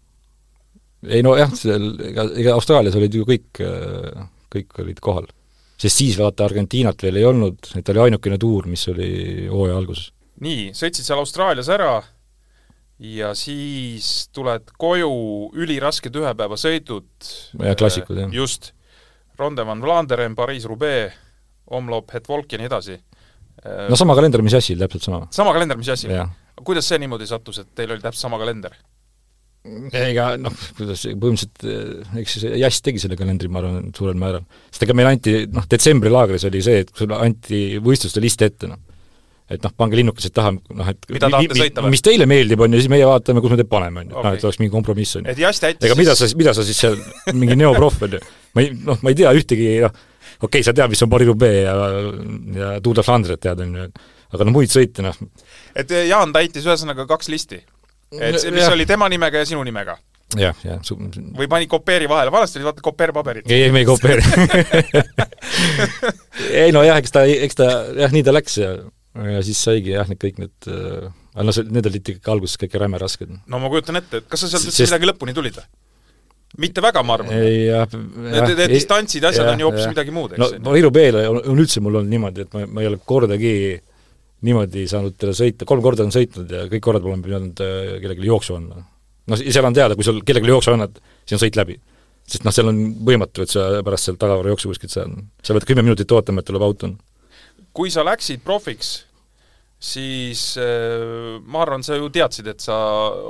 [1.06, 3.64] ei no jah, seal, ega, ega Austraalias olid ju kõik,
[4.54, 5.28] kõik olid kohal
[5.76, 9.10] sest siis vaata Argentiinat veel ei olnud, et oli ainukene tuur, mis oli
[9.52, 10.12] hooaja alguses.
[10.44, 11.98] nii, sõitsid seal Austraalias ära
[13.00, 15.12] ja siis tuled koju,
[15.56, 17.30] ülirasked ühepäevasõidud.
[17.60, 18.34] ja klassikud, jah.
[18.34, 18.72] just.
[19.36, 21.12] Ronde van Vlaanderen, Pariis-Roubaix,
[21.68, 23.00] Omloop, Het Volk ja nii edasi.
[23.90, 25.28] no sama kalender, mis Jassil, täpselt sama.
[25.32, 26.14] sama kalender, mis Jassil?
[26.64, 28.76] kuidas see niimoodi sattus, et teil oli täpselt sama kalender?
[29.96, 34.46] ega noh, kuidas, põhimõtteliselt eh, eks see Jass tegi selle kalendri, ma arvan, suurel määral.
[34.70, 38.70] sest ega meil anti, noh, detsembri laagris oli see, et sulle anti võistluste list ette,
[38.70, 38.80] noh.
[39.50, 41.96] et noh, pange linnukesed taha, noh et mida tahate sõita või?
[41.96, 44.38] mis teile meeldib, on ju, siis meie vaatame, kus me teid paneme, on ju, noh,
[44.38, 45.34] et oleks mingi kompromiss, on ju.
[45.34, 47.00] et Jass täitis ega mida sa, mida sa siis seal,
[47.34, 49.98] mingi neoproff, on ju, ma ei, noh, ma ei tea ühtegi, noh,
[50.40, 51.76] okei okay,, sa tead, mis on Paris-Roubaix ja,
[52.60, 53.88] ja Tour de Flandret tead, on ju,
[54.36, 55.18] aga noh, muid sõite, noh.
[55.76, 57.62] et Jaan täitis ühesõnaga kaks listi
[58.14, 58.74] et see, mis ja.
[58.74, 59.98] oli tema nimega ja sinu nimega?
[60.40, 60.82] jah, jah.
[61.38, 63.50] või pani kopeeri vahele, vanasti olid vaata kopeerpaberid.
[63.50, 64.24] ei, ei me ei kopeeri
[66.66, 67.70] ei no jah, eks ta, eks ta
[68.02, 68.74] jah, nii ta läks ja,
[69.36, 72.60] ja siis saigi jah, need kõik need äh, aga no see, need olid ikkagi alguses
[72.62, 73.32] kõik räme rasked.
[73.32, 75.70] no ma kujutan ette, et kas sa sealt üldse midagi lõpuni tulid või?
[76.62, 77.34] Mitte väga, ma arvan.
[77.36, 80.58] need, need distantsid, asjad ja, on ju hoopis midagi muud, eks.
[80.64, 83.56] no Iru B-le on, on üldse mul olnud niimoodi, et ma, ma ei ole kordagi
[84.46, 88.58] niimoodi saanud sõita, kolm korda olen sõitnud ja kõik korrad olen pidanud äh, kellelegi jooksu
[88.58, 88.86] andma.
[89.32, 91.80] noh, seal on teada, kui sul kellelegi jooksu annad, siis on sõit läbi.
[92.28, 95.16] sest noh, seal on võimatu, et sa pärast seal tagavara jooksu kuskilt saad.
[95.44, 96.92] sa pead kümme minutit ootama, et tuleb auto.
[97.74, 98.98] kui sa läksid profiks,
[99.80, 102.78] siis äh, ma arvan, sa ju teadsid, et sa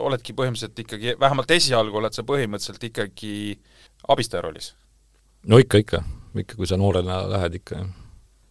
[0.05, 3.35] oledki põhimõtteliselt ikkagi, vähemalt esialgu oled sa põhimõtteliselt ikkagi
[4.13, 4.73] abistaja rollis?
[5.49, 6.03] no ikka, ikka.
[6.35, 7.93] ikka, kui sa noorena lähed ikka, jah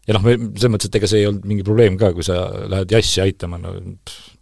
[0.08, 2.92] ja noh, selles mõttes, et ega see ei olnud mingi probleem ka, kui sa lähed
[2.92, 3.74] jassi aitama, no
[4.04, 4.34] pff,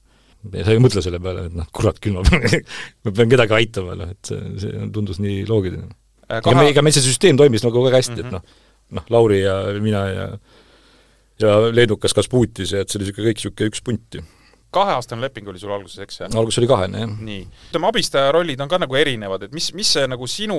[0.50, 2.64] sa ei mõtle selle peale, et noh, kurat küll, ma pean,
[3.06, 5.86] ma pean kedagi aitama, noh, et see, see tundus nii loogiline.
[6.26, 6.40] Kaha...
[6.40, 8.26] ega me, ega meil see süsteem toimis nagu väga hästi mm, -hmm.
[8.26, 8.36] et mhm.
[8.40, 10.26] noh, noh, Lauri ja mina ja
[11.42, 14.24] ja leedukas Kasputis ja et see oli niisugune kõik niisugune üks punt ju
[14.72, 16.22] kaheaastane leping oli sul alguses, eks?
[16.30, 17.14] alguses oli kahene, jah.
[17.28, 17.40] nii.
[17.68, 20.58] ütleme, abistaja rollid on ka nagu erinevad, et mis, mis see nagu sinu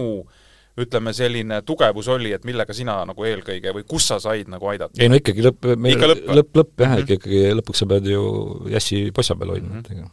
[0.79, 4.97] ütleme, selline tugevus oli, et millega sina nagu eelkõige või kus sa said nagu aidata?
[5.01, 8.09] ei no ikkagi lõpp, meil lõpp, lõpp, lõpp jah mm -hmm., ikkagi lõpuks sa pead
[8.09, 8.23] ju
[8.73, 10.09] Jassi possa peal hoidma mm, -hmm.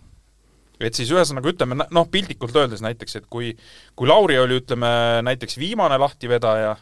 [0.89, 3.55] et siis ühesõnaga ütleme, noh, piltlikult öeldes näiteks, et kui
[3.97, 4.91] kui Lauri oli, ütleme,
[5.25, 6.77] näiteks viimane lahtivedaja,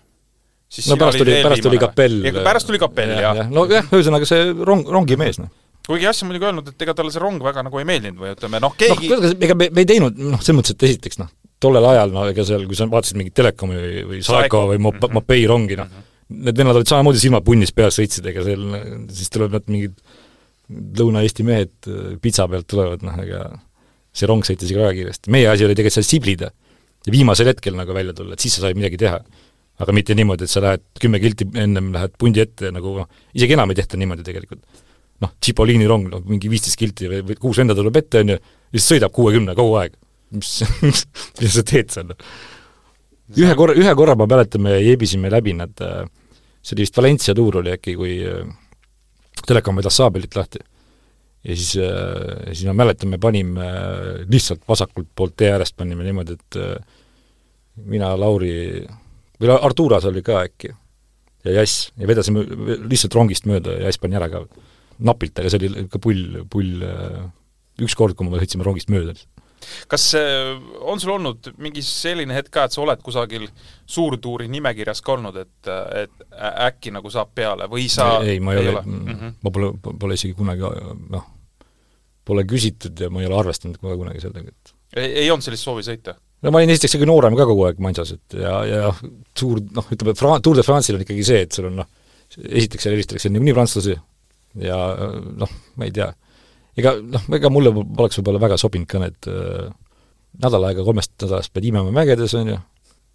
[0.69, 2.21] siis no pärast tuli, pärast tuli kapell.
[2.43, 3.49] pärast tuli kapell, jah ja..
[3.53, 5.53] nojah, ühesõnaga see rong, rongimees, noh
[5.89, 8.35] kuigi Jass on muidugi öelnud, et ega talle see rong väga nagu ei meeldinud või
[8.35, 11.31] ütleme noh, keegi noh, ega me, me ei teinud, noh, selles mõttes, et esiteks noh,
[11.63, 15.01] tollel ajal, no ega seal, kui sa vaatasid mingit Telekomi või, või Saeko või Mop-,
[15.01, 15.17] mhm.
[15.17, 15.89] Mopei rongi, noh,
[16.29, 18.67] need vennad olid samamoodi silmad punnis peas, sõitsid, ega seal,
[19.17, 19.97] siis tulevad nad mingid
[20.69, 23.47] Lõuna-Eesti mehed äh, pitsa pealt tulevad, noh, ega
[24.13, 25.33] see rong sõitis ikka väga kiiresti.
[25.33, 26.51] meie asi oli tegelikult seal siblida
[27.07, 29.23] ja viimasel hetkel nagu välja tulla, et siis sa said midagi teha.
[29.79, 33.55] Aga mitte niimoodi, et sa lähed kümme kilti ennem lähed pundi ette nagu noh, isegi
[33.55, 34.65] enam ei tehta niimoodi tegelikult.
[35.23, 38.39] noh, Cipollini rong, noh mingi viisteist kilti või, või kuus venda tuleb ette, on ju,
[38.39, 39.97] ja siis sõidab kuuekümne kogu aeg
[40.31, 40.63] mis
[41.39, 42.15] mida sa teed seal?
[43.39, 46.05] ühe korra, ühe korra ma mäletan, me jeebisime läbi nad, äh,
[46.63, 48.49] see oli vist Valencia tuur oli äkki, kui äh,
[49.49, 50.61] Telekom vedas Saabelit lahti.
[51.45, 53.69] ja siis, äh, siis ma mäletan, me panime
[54.29, 56.59] lihtsalt vasakult poolt tee äärest panime niimoodi, et
[57.85, 58.83] mina, Lauri,
[59.41, 60.73] või Arturas oli ka äkki,
[61.47, 62.45] ja Jass, ja vedasime
[62.91, 64.45] lihtsalt rongist mööda ja Jass pani ära ka
[64.99, 66.87] napilt, aga see oli ikka pull, pull,
[67.79, 69.15] üks kord, kui me sõitsime rongist mööda
[69.91, 70.13] kas
[70.81, 73.49] on sul olnud mingi selline hetk ka, et sa oled kusagil
[73.91, 75.71] suurtuuri nimekirjas ka olnud, et,
[76.03, 79.17] et äkki nagu saab peale või sa ei, ei, ma ei, ei ole, ole., mm
[79.17, 79.35] -hmm.
[79.43, 79.73] ma pole,
[80.05, 80.73] pole isegi kunagi
[81.11, 81.27] noh,
[82.25, 85.67] pole küsitud ja ma ei ole arvestanud kohe kunagi sellega, et ei, ei olnud sellist
[85.67, 86.17] soovi sõita?
[86.43, 88.93] No ma olin esiteks ikkagi noorem ka kogu aeg Mansas, et ja, ja
[89.39, 91.91] suur noh, ütleme, Fra-, Tour de France'il on ikkagi see, et sul on noh,
[92.37, 93.99] esiteks seal helistatakse niikuinii prantslasi
[94.63, 94.79] ja
[95.43, 96.09] noh, ma ei tea
[96.79, 99.69] ega noh, ega mulle poleks võib-olla väga sobinud ka need äh,
[100.43, 102.59] nädal aega kolmest nädalast pead imema mägedes, on ju,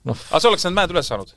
[0.10, 1.34] noh aga sa oleks need mäed üles saanud?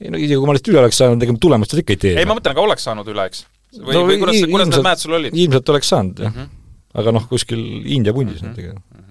[0.00, 2.14] ei no isegi kui ma lihtsalt üle oleks saanud, ega ma tulemust ikka ei tee.
[2.16, 3.44] ei, ma mõtlen, aga oleks saanud üle, eks?
[3.76, 5.36] või no,, või kuidas, kuidas need mäed sul olid?
[5.44, 6.46] ilmselt oleks saanud, jah mm.
[6.46, 7.02] -hmm.
[7.02, 8.72] aga noh, kuskil India pundis mm -hmm.
[8.72, 9.02] mm.
[9.04, 9.09] -hmm.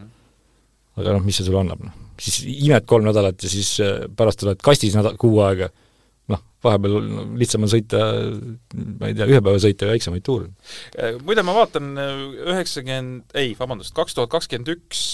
[0.99, 2.07] Aga noh, mis see sulle annab, noh.
[2.19, 5.69] siis imed kolm nädalat ja siis äh, pärast oled kastis nädal, kuu aega,
[6.31, 8.01] noh, vahepeal no, lihtsam on sõita,
[8.99, 10.51] ma ei tea, ühe päeva sõita väiksemaid tuure.
[11.23, 15.05] muide, ma vaatan üheksakümmend, ei, vabandust, kaks tuhat kakskümmend üks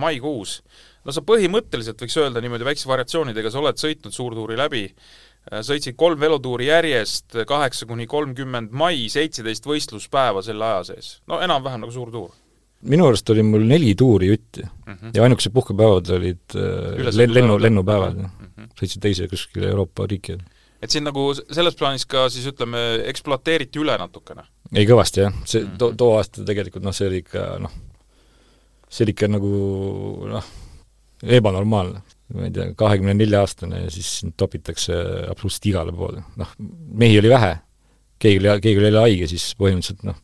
[0.00, 0.60] maikuus,
[1.02, 4.86] no sa põhimõtteliselt võiks öelda niimoodi väikse variatsioonidega, sa oled sõitnud suurtuuri läbi,
[5.66, 11.16] sõitsid kolm velotuuri järjest, kaheksa kuni kolmkümmend mai, seitseteist võistluspäeva selle aja sees.
[11.26, 12.30] no enam-vähem nagu suur tuur
[12.88, 15.10] minu arust oli mul neli tuuri jutti mm -hmm.
[15.14, 18.68] ja ainukesed puhkepäevad olid äh, lennu, lennupäevad mm, -hmm.
[18.80, 20.38] sõitsin teise kuskile Euroopa riiki.
[20.82, 24.42] et siin nagu selles plaanis ka siis ütleme, ekspluateeriti üle natukene?
[24.74, 25.78] ei, kõvasti jah, see mm -hmm.
[25.78, 27.72] too, too aasta tegelikult noh, see oli ikka noh,
[28.88, 29.52] see oli ikka nagu
[30.32, 30.44] noh,
[31.22, 32.02] ebanormaalne.
[32.34, 34.94] ma ei tea, kahekümne nelja aastane ja siis sind topitakse
[35.28, 36.54] absoluutselt igale poole, noh,
[36.94, 37.56] mehi oli vähe,
[38.18, 40.16] keegi oli, keegi oli jälle haige, siis põhimõtteliselt noh,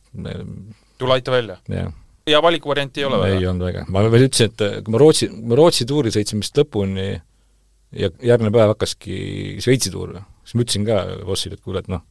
[0.97, 1.57] tule aita välja?
[1.69, 1.93] jah
[2.27, 3.39] ja valikuvarianti ei ole väga?
[3.39, 3.85] ei olnud väga.
[3.89, 7.07] ma veel ütlesin, et kui ma Rootsi, ma Rootsi tuuri sõitsime vist lõpuni
[7.95, 9.19] ja järgmine päev hakkaski
[9.63, 12.03] Šveitsi tuur, siis ma ütlesin ka bossile, et kuule, et noh,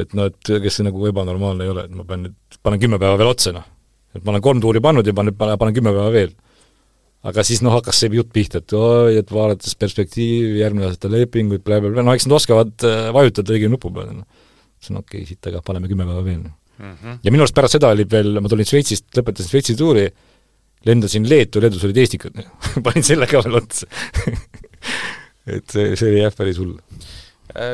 [0.00, 3.00] et noh, et kes see nagu ebanormaalne ei ole, et ma pean nüüd, panen kümme
[3.02, 3.66] päeva veel otsa, noh.
[4.14, 6.32] et ma olen kolm tuuri pannud ja panen, panen, kümme päeva veel.
[7.30, 11.64] aga siis noh, hakkas see jutt pihta, et oi, et vaadates perspektiivi, järgmine aasta lepinguid,
[11.66, 14.48] blablabla, no eks nad oskavad äh, vajutada õige nupu peale, noh.
[14.78, 16.96] ütlesin okei okay,, siit aga paneme kümme päeva veel, noh mm.
[16.96, 17.18] -hmm.
[17.24, 20.06] ja minu arust pärast seda oli veel, ma tulin Šveitsist, lõpetasin Šveitsi tuuri,
[20.88, 22.40] lendasin Leetu, Leedus olid Eestikad
[22.84, 23.86] panin selle ka veel otsa
[25.56, 26.76] et see, see oli jah, päris hull.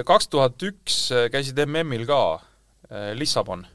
[0.08, 1.00] kaks tuhat üks
[1.32, 2.20] käisid MM-il ka,
[2.90, 3.66] äh, Lissabon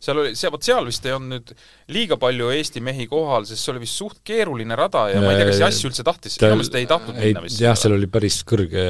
[0.00, 1.50] seal oli, see, vot seal vist ei olnud nüüd
[1.92, 5.40] liiga palju Eesti mehi kohal, sest see oli vist suht keeruline rada ja ma ei
[5.40, 7.60] tea, kas Jass üldse tahtis, minu meelest ei tahtnud ei, minna vist.
[7.60, 8.84] jah, seal oli päris kõrge,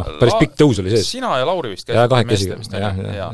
[0.00, 1.10] noh, päris pikk tõus oli sees.
[1.16, 3.16] sina ja Lauri vist käisite kahekesi, jah, jah.
[3.18, 3.30] ja,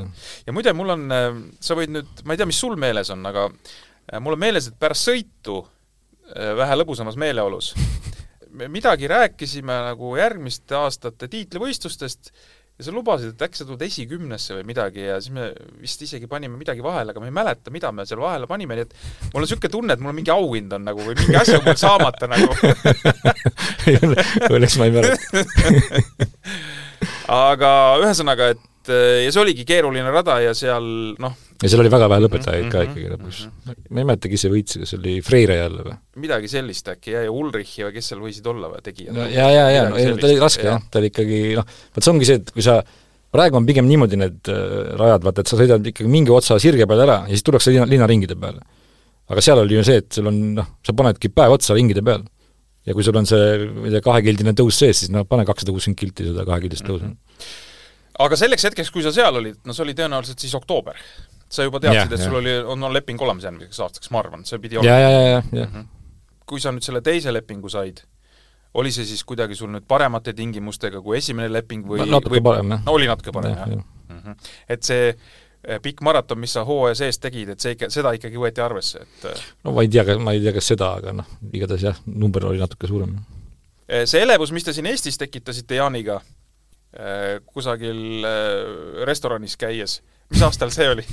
[0.49, 1.28] ja muide, mul on, äh,
[1.62, 4.70] sa võid nüüd, ma ei tea, mis sul meeles on, aga äh, mul on meeles,
[4.70, 7.74] et pärast sõitu äh, vähe lõbusamas meeleolus
[8.51, 12.32] me midagi rääkisime nagu järgmiste aastate tiitlivõistlustest
[12.81, 15.51] ja sa lubasid, et äkki sa tuled esikümnesse või midagi ja siis me
[15.83, 18.87] vist isegi panime midagi vahele, aga ma ei mäleta, mida me seal vahele panime, nii
[18.87, 18.95] et
[19.35, 21.76] mul on niisugune tunne, et mul mingi auhind on nagu või mingi asi on mul
[21.81, 22.49] saamata nagu.
[24.55, 25.45] Õnneks ma ei mäleta.
[27.41, 27.70] Aga
[28.01, 28.64] ühesõnaga, et
[28.95, 30.86] ja see oligi keeruline rada ja seal
[31.20, 33.53] noh, ja seal oli väga vähe lõpetajaid mm -hmm, ka mhm, ikkagi lõpuks mm.
[33.66, 33.84] -hmm.
[33.91, 35.99] ma ei mäleta, kes see võitis, kas oli Freire jälle või?
[36.24, 39.14] midagi sellist äkki jah, ja Ulrichi või kes seal võisid olla või tegijad?
[39.16, 42.05] no ja, ja, ja, no ei, ta oli raske jah, ta oli ikkagi noh, vot
[42.05, 42.80] see ongi see, et kui sa
[43.34, 46.86] praegu on pigem niimoodi need äh, rajad, vaata, et sa sõidad ikkagi mingi otsa sirge
[46.91, 48.61] peale ära ja siis tullakse linna, linnaringide peale.
[49.30, 52.24] aga seal oli ju see, et sul on noh, sa panedki päev otsa ringide peal.
[52.88, 55.74] ja kui sul on see, ma ei tea, kahekildine tõus sees, siis noh, pane kakssada
[55.74, 57.12] kuuskümmend kilti seda kahekildist tõusu mm.
[57.12, 57.68] -hmm.
[58.25, 60.99] Aga selleks hetkeks, kui sa seal olid, no see oli tõenäoliselt siis oktoober
[61.51, 64.61] sa juba teadsid, et sul oli, on, on leping olemas järgmiseks aastaks, ma arvan, see
[64.62, 65.43] pidi olema.
[65.43, 65.85] -hmm.
[66.47, 68.03] kui sa nüüd selle teise lepingu said,
[68.75, 72.71] oli see siis kuidagi sul nüüd paremate tingimustega kui esimene leping või natuke või, parem,
[72.77, 72.83] jah.
[72.87, 73.79] no oli natuke parem, jah ja.
[73.81, 73.85] ja.?
[74.11, 74.51] Mm -hmm.
[74.68, 78.39] et see eh, pikk maraton, mis sa hooaja sees tegid, et see ikka, seda ikkagi
[78.39, 81.27] võeti arvesse, et eh, no ma ei tea, ma ei tea, kas seda, aga noh,
[81.53, 83.16] igatahes jah, number oli natuke suurem.
[83.89, 86.21] Eh, see elevus, mis te siin Eestis tekitasite Jaaniga
[87.47, 88.26] kusagil
[89.07, 90.01] restoranis käies,
[90.32, 91.05] mis aastal see oli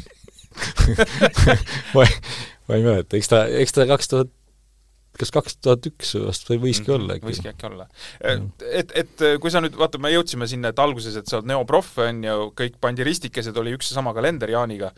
[1.93, 2.15] ma ei,
[2.65, 4.33] ma ei mäleta, eks ta, eks ta kaks tuhat
[5.17, 7.27] kas kaks tuhat üks vast või võiski olla äkki?
[7.29, 7.87] võiski äkki olla.
[8.21, 11.97] et, et kui sa nüüd, vaata, me jõudsime sinna, et alguses, et sa oled neoproff,
[12.03, 14.91] on ju, kõik pandi ristikesed, oli üks ja sama kalender Jaaniga,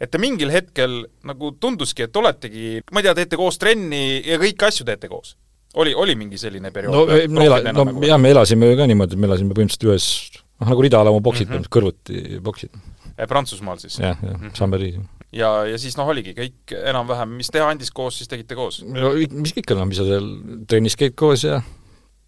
[0.00, 4.40] et te mingil hetkel nagu tunduski, et oletegi, ma ei tea, teete koos trenni ja
[4.42, 5.36] kõiki asju teete koos?
[5.82, 6.96] Oli, oli mingi selline periood?
[6.96, 8.04] no me ela-, no nagu...
[8.06, 11.50] jah, me elasime ju ka niimoodi, et me elasime põhimõtteliselt ühes noh, nagu Ida-Alamu boksid
[11.50, 11.72] mm -hmm.
[11.72, 12.80] kõrvuti boksid.
[13.28, 13.98] Prantsusmaal siis?
[13.98, 14.56] jah, jah, mhm.
[14.56, 15.00] Chambery's
[15.36, 18.82] ja, ja siis noh, oligi kõik enam-vähem, mis teha andis koos, siis tegite koos?
[18.86, 20.28] no mis ikka, noh, mis sa seal
[20.70, 21.60] trennis käid koos ja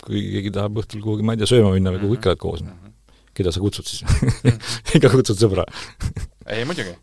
[0.05, 2.63] kui keegi tahab õhtul kuhugi, ma ei tea, sööma minna või kuhugi ikka oled koos
[2.63, 2.71] mm.
[2.71, 3.25] -hmm.
[3.39, 4.05] keda sa kutsud siis
[4.97, 5.67] ikka kutsud sõbra
[6.49, 6.95] ei, muidugi.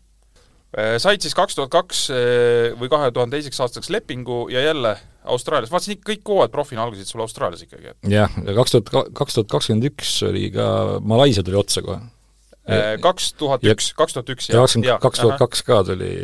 [0.76, 4.96] Äh, said siis kaks tuhat kaks äh, või kahe tuhande teiseks aastaks lepingu ja jälle
[5.26, 9.38] Austraalias, vaatasin ikka kõik hooajad profina algasid sul Austraalias ikkagi, jah, ja kaks tuhat, kaks
[9.38, 10.66] tuhat kakskümmend üks oli ka,
[11.02, 12.04] Malaisia tuli otsa kohe
[12.66, 14.64] Äh, kaks tuhat üks, kaks tuhat üks, jah.
[14.64, 16.14] kakskümmend kaks tuhat kaks ka tuli,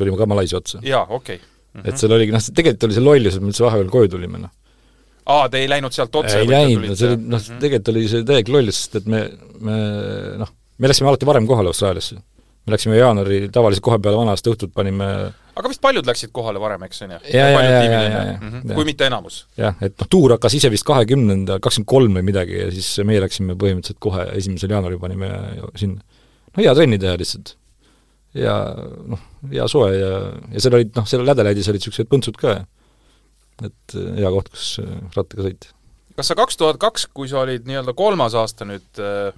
[0.00, 0.78] tuli ka Malaisia otsa.
[0.80, 1.38] jaa, okei okay.
[1.38, 1.80] mm.
[1.80, 1.88] -hmm.
[1.90, 4.52] et seal oligi, noh, tegelikult oli see lollus, et me üldse vahepeal koju tulime, noh.
[5.28, 6.38] aa, te ei läinud sealt otse?
[6.40, 7.60] ei läinud, see oli, noh, mhm.
[7.60, 9.20] tegelikult oli see täielik lollus, sest et me,
[9.60, 9.76] me
[10.40, 12.16] noh, me läksime alati varem kohale Austraaliasse.
[12.64, 15.08] Me läksime jaanuari tavaliselt kohe peale vana aasta õhtut panime
[15.58, 17.18] aga vist paljud läksid kohale varem, eks on ju?
[17.34, 17.48] ja,
[18.34, 18.72] mhm.
[18.74, 19.44] kui mitte enamus.
[19.58, 23.22] jah, et noh, tuur hakkas ise vist kahekümnendal, kakskümmend kolm või midagi ja siis meie
[23.22, 25.30] läksime põhimõtteliselt kohe esimesel jaanuaril panime
[25.80, 26.02] sinna.
[26.54, 27.54] no hea trenni teha lihtsalt.
[28.38, 28.56] ja
[29.12, 30.10] noh, hea soe ja,
[30.56, 32.58] ja seal olid noh, seal Lädeläidis olid niisugused põntsud ka,
[33.62, 35.74] et äh, hea koht, kus äh, rattaga sõita.
[36.18, 39.30] kas sa kaks tuhat kaks, kui sa olid nii-öelda kolmas aasta nüüd äh,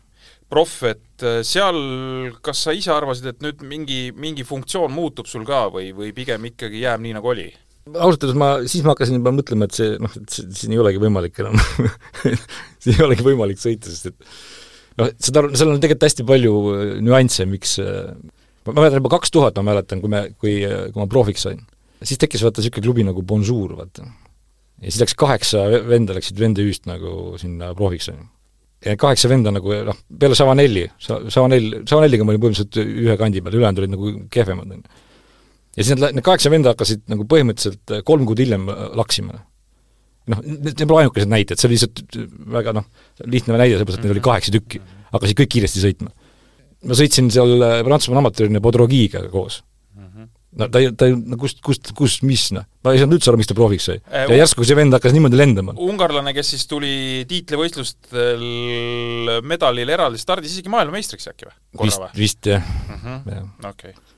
[0.53, 1.79] proff, et äh, seal,
[2.45, 6.45] kas sa ise arvasid, et nüüd mingi, mingi funktsioon muutub sul ka või, või pigem
[6.53, 7.49] ikkagi jääb nii, nagu oli?
[7.87, 10.99] ausalt öeldes ma, siis ma hakkasin juba mõtlema, et see noh, et siin ei olegi
[11.03, 11.55] võimalik enam
[12.83, 14.17] siin ei olegi võimalik sõita, sest et
[14.99, 18.11] noh, seda, seal on tegelikult hästi palju äh, nüansse, miks äh,
[18.67, 21.63] ma mäletan juba kaks tuhat, ma mäletan, kui me, kui, kui ma profiks sain.
[22.03, 24.07] siis tekkis vaata niisugune klubi nagu Bonjour, vaata.
[24.83, 28.27] ja siis läks kaheksa venda, läksid vendeüüst nagu sinna profiks, on ju.
[29.01, 33.83] Kaheksa venda nagu noh, peale Savanelli, Savanell, Savanelliga ma olin põhimõtteliselt ühe kandi peal, ülejäänud
[33.83, 35.05] olid nagu kehvemad, on ju
[35.77, 39.43] ja siis need, need kaheksa venda hakkasid nagu põhimõtteliselt äh, kolm kuud hiljem äh, laksima.
[40.33, 42.21] noh, need pole ainukesed näited, see oli lihtsalt
[42.57, 42.87] väga noh,
[43.31, 44.83] lihtne näide, sellepärast et neid oli kaheksa tükki.
[45.13, 46.13] hakkasid kõik kiiresti sõitma.
[46.87, 49.61] ma sõitsin seal äh, Prantsusmaa amatöörina Bodrogiga koos.
[50.57, 53.33] No ta ei, ta ei, no kust, kust, kust, mis noh, ma ei saanud üldse
[53.33, 54.01] aru, miks ta profiks sai.
[54.13, 55.77] ja järsku see vend hakkas niimoodi lendama.
[55.87, 58.45] ungarlane, kes siis tuli tiitlivõistlustel
[59.47, 61.57] medalil eraldi stardis isegi maailmameistriks äkki või?
[61.87, 63.33] vist, vist jah mm -hmm.
[63.37, 63.47] ja..
[63.71, 64.15] okei okay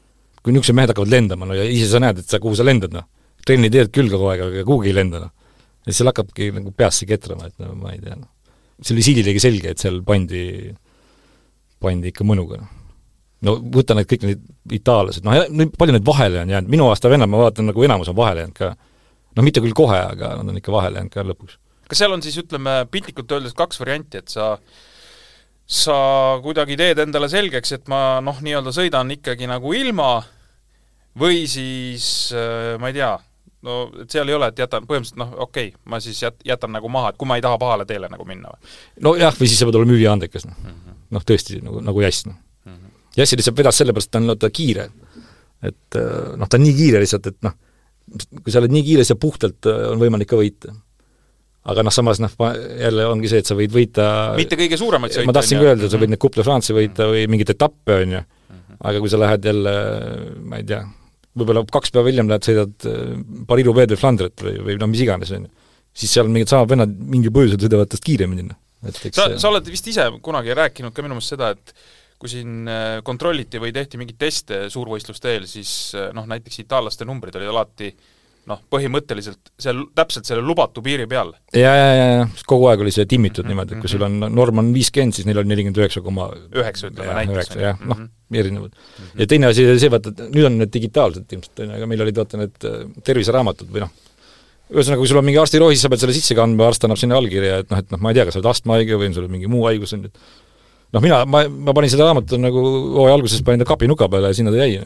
[0.48, 2.94] kui niisugused mehed hakkavad lendama, no ja ise sa näed, et sa, kuhu sa lendad,
[2.94, 3.04] noh.
[3.44, 5.54] trenni teed küll kogu aeg, aga kuhugi ei lenda, noh.
[5.84, 8.30] ja seal hakkabki nagu peasse ketrama, et no ma ei tea, noh.
[8.80, 10.42] see oli siililegi selge, et seal pandi,
[11.82, 12.74] pandi ikka mõnuga, noh.
[13.46, 14.44] No võta need kõik need
[14.80, 18.18] itaallased, noh, palju neid vahele on jäänud, minu aasta vennad, ma vaatan, nagu enamus on
[18.18, 18.74] vahele jäänud ka.
[19.36, 21.58] noh, mitte küll kohe, aga nad on ikka vahele jäänud ka lõpuks.
[21.88, 24.56] kas seal on siis, ütleme, piltlikult öeldes kaks varianti, et sa
[25.68, 25.94] sa
[26.42, 30.14] kuidagi teed endale selgeks, et ma noh, nii-öelda sõidan ikkagi nagu ilma
[31.20, 33.12] või siis äh, ma ei tea,
[33.68, 36.72] no et seal ei ole, et jätan põhimõtteliselt noh, okei okay,, ma siis jät-, jätan
[36.72, 38.76] nagu maha, et kui ma ei taha pahale teele nagu minna või?
[39.10, 41.00] nojah, või siis sa pead olema üliandekas, noh mm -hmm..
[41.18, 42.38] noh tõesti, nagu, nagu Jass, noh.
[43.18, 44.90] Jassi lihtsalt vedas sellepärast, et ta on vaata kiire.
[45.66, 47.56] et äh, noh, ta on nii kiire lihtsalt, et noh,
[48.44, 50.74] kui sa oled nii kiire, siis puhtalt äh, on võimalik ka võita.
[51.68, 52.34] aga noh, samas noh,
[52.78, 54.04] jälle ongi see, et sa võid võita
[54.38, 57.26] mitte kõige suuremaid sõite, ma tahtsingi öelda, sa võid neid Coupe de France'i võita või
[57.30, 58.78] mingeid etappe, on ju, mhm.
[58.92, 59.74] aga kui sa lähed jälle,
[60.46, 60.84] ma ei tea,
[61.38, 63.12] võib-olla kaks päeva hiljem lähed, sõidad äh,
[63.50, 65.68] Paris-Roubaix või Flandret või, või no mis iganes, on ju.
[66.04, 68.58] siis seal mingid samad vennad mingil põhjusel sõidavad tast kiiremini, noh.
[69.10, 71.74] sa, sa oled vist ise kunagi rääkinud ka minu meelest seda, et
[72.18, 77.06] kui siin äh, kontrolliti või tehti mingeid teste suurvõistluste eel, siis äh, noh, näiteks itaallaste
[77.08, 77.92] numbrid olid alati
[78.48, 81.34] noh, põhimõtteliselt seal täpselt selle lubatu piiri peal.
[81.52, 83.54] ja, ja, ja, ja kogu aeg oli see timmitud mm -hmm.
[83.54, 86.90] niimoodi, et kui sul on, norm on viiskümmend, siis neil on nelikümmend üheksa koma üheksa,
[86.90, 87.54] ütleme näiteks.
[87.60, 88.40] jah, noh, mhm.
[88.42, 89.04] erinevad mm.
[89.04, 89.20] -hmm.
[89.20, 92.06] ja teine asi oli see, vaata, nüüd on need digitaalsed ilmselt, on ju, aga meil
[92.06, 93.94] olid vaata need äh, terviseraamatud või noh,
[94.72, 97.16] ühesõnaga, kui sul on mingi arstirohi, siis sa pead selle sisse kandma, arst annab sinna
[97.20, 99.28] allkirja, et noh, et noh, ma ei tea, kas sa oled astmahaige või on sul
[99.32, 100.47] mingi muu haigus, on ju, et
[100.94, 102.64] noh, mina, ma, ma panin seda raamatut nagu
[102.96, 104.80] hooaja alguses panin ta kapinuka peale ja sinna ta jäi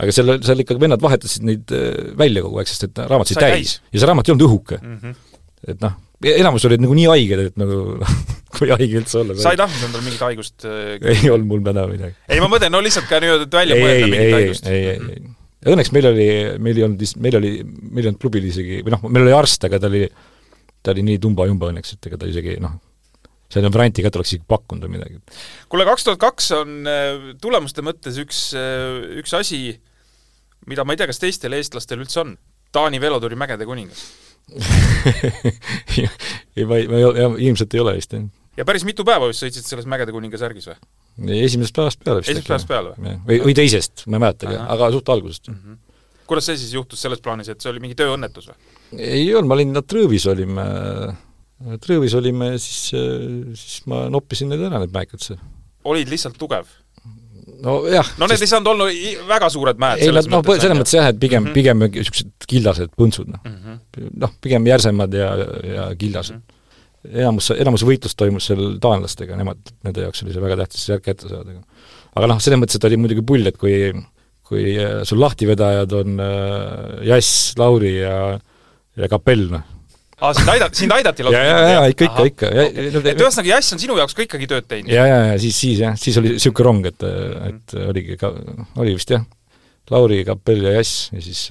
[0.00, 3.42] aga seal, seal ikkagi vennad vahetasid neid äh, välja kogu aeg, sest et raamat sai
[3.42, 3.76] täis.
[3.92, 4.96] ja see raamat ei olnud õhuke mm.
[5.02, 5.42] -hmm.
[5.74, 5.98] et noh,
[6.32, 7.98] enamus olid nagu nii haiged, et nagu
[8.56, 9.36] kui haige üldse olla.
[9.40, 12.16] sa ei tahtnud endale mingit haigust äh, ei olnud mul häda midagi.
[12.28, 14.68] ei, ma mõtlen, no lihtsalt ka nii-öelda, et välja mõelda mingit haigust.
[14.70, 15.38] ei, ei, ei, ei.
[15.72, 16.28] Õnneks meil oli,
[16.58, 19.62] meil ei olnud, meil oli, meil ei olnud klubil isegi, või noh, meil oli arst,
[19.68, 20.08] aga ta oli,
[20.82, 22.80] ta oli nii tumba-jumba õnneks, et ega ta isegi noh,
[23.52, 25.20] selle varianti ka, et oleks isegi pakkunud või midagi.
[25.72, 29.62] kuule, kaks tuhat kaks on äh, tulemuste mõttes üks, äh, üks asi,
[30.70, 32.36] mida ma ei tea, kas teistel eestlastel üldse on,
[32.72, 34.06] Taani velotuuri mägede kuningas
[36.56, 38.24] ei, ma ei, ma ei ole, ilmselt ei ole vist, jah.
[38.58, 40.76] ja päris mitu päeva vist sõitsid selles Mägede kuninga särgis või?
[41.46, 42.32] esimesest päevast peale vist.
[42.32, 43.14] esimesest päevast peale või?
[43.28, 45.60] või, või teisest, ma ei mäletagi, aga suht algusest mm.
[45.60, 45.76] -hmm.
[46.30, 48.58] kuidas see siis juhtus selles plaanis, et see oli mingi tööõnnetus või?
[48.98, 50.66] ei olnud, ma olin, Trõõvis olime,
[51.82, 52.92] Trõõvis olime, siis,
[53.58, 55.34] siis ma noppisin need ära, need mäekad.
[55.84, 56.70] olid lihtsalt tugev?
[57.62, 58.08] nojah.
[58.18, 58.46] no need sest...
[58.46, 58.88] ei saanud olla
[59.28, 60.02] väga suured mäed.
[60.02, 61.56] ei, nad noh, selles mõttes jah, et pigem mm, -hmm.
[61.58, 64.10] pigem niisugused killased põntsud, noh mm -hmm..
[64.24, 65.30] noh, pigem järsemad ja,
[65.66, 66.42] ja killased mm.
[66.42, 67.18] -hmm.
[67.24, 71.30] enamus, enamus võitlus toimus seal taanlastega, nemad, nende jaoks oli see väga tähtis särk kätte
[71.30, 71.58] saada.
[72.14, 73.92] aga noh, selles mõttes, et oli muidugi pull, et kui
[74.52, 78.38] kui äh, sul lahtivedajad on äh, Jass, Lauri ja
[78.96, 79.62] ja Kapell, noh,
[80.22, 81.42] aa, sind aidati, sind aidati lausa?
[81.42, 82.50] ja, ja, ja ikka, ikka, ikka.
[82.62, 84.92] et ühesõnaga Jass on sinu jaoks ka ikkagi tööd teinud?
[84.94, 87.06] ja, ja, ja siis, siis jah, siis oli niisugune rong, et,
[87.50, 88.32] et oligi ka,
[88.82, 89.24] oli vist jah,
[89.92, 91.48] Lauri, Kapell ja Jass ja siis,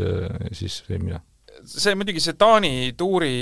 [0.58, 1.24] siis olin mina.
[1.68, 3.34] see muidugi, see Taani tuuri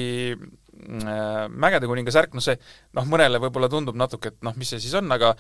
[0.79, 2.55] mägede kuninga särk, noh see
[2.95, 5.33] noh, mõnele võib-olla tundub natuke, et noh, mis see siis on, aga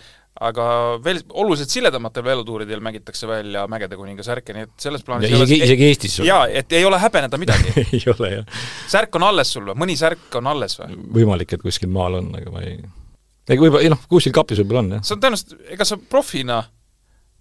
[0.45, 0.65] aga
[1.03, 5.59] veel oluliselt siledamatel velotuuridel mängitakse välja Mägede kuninga särke, nii et selles plaanis ja, isegi,
[5.65, 8.63] isegi Eestis jaa, et ei ole häbeneda midagi ei ole, jah.
[8.91, 10.99] särk on alles sul või, mõni särk on alles või?
[11.19, 12.77] võimalik, et kuskil maal on, aga ma ei
[13.49, 15.05] ega võib-olla, ei noh, kuskil kapis võib-olla on, jah.
[15.07, 16.61] see on tõenäoliselt, ega sa profina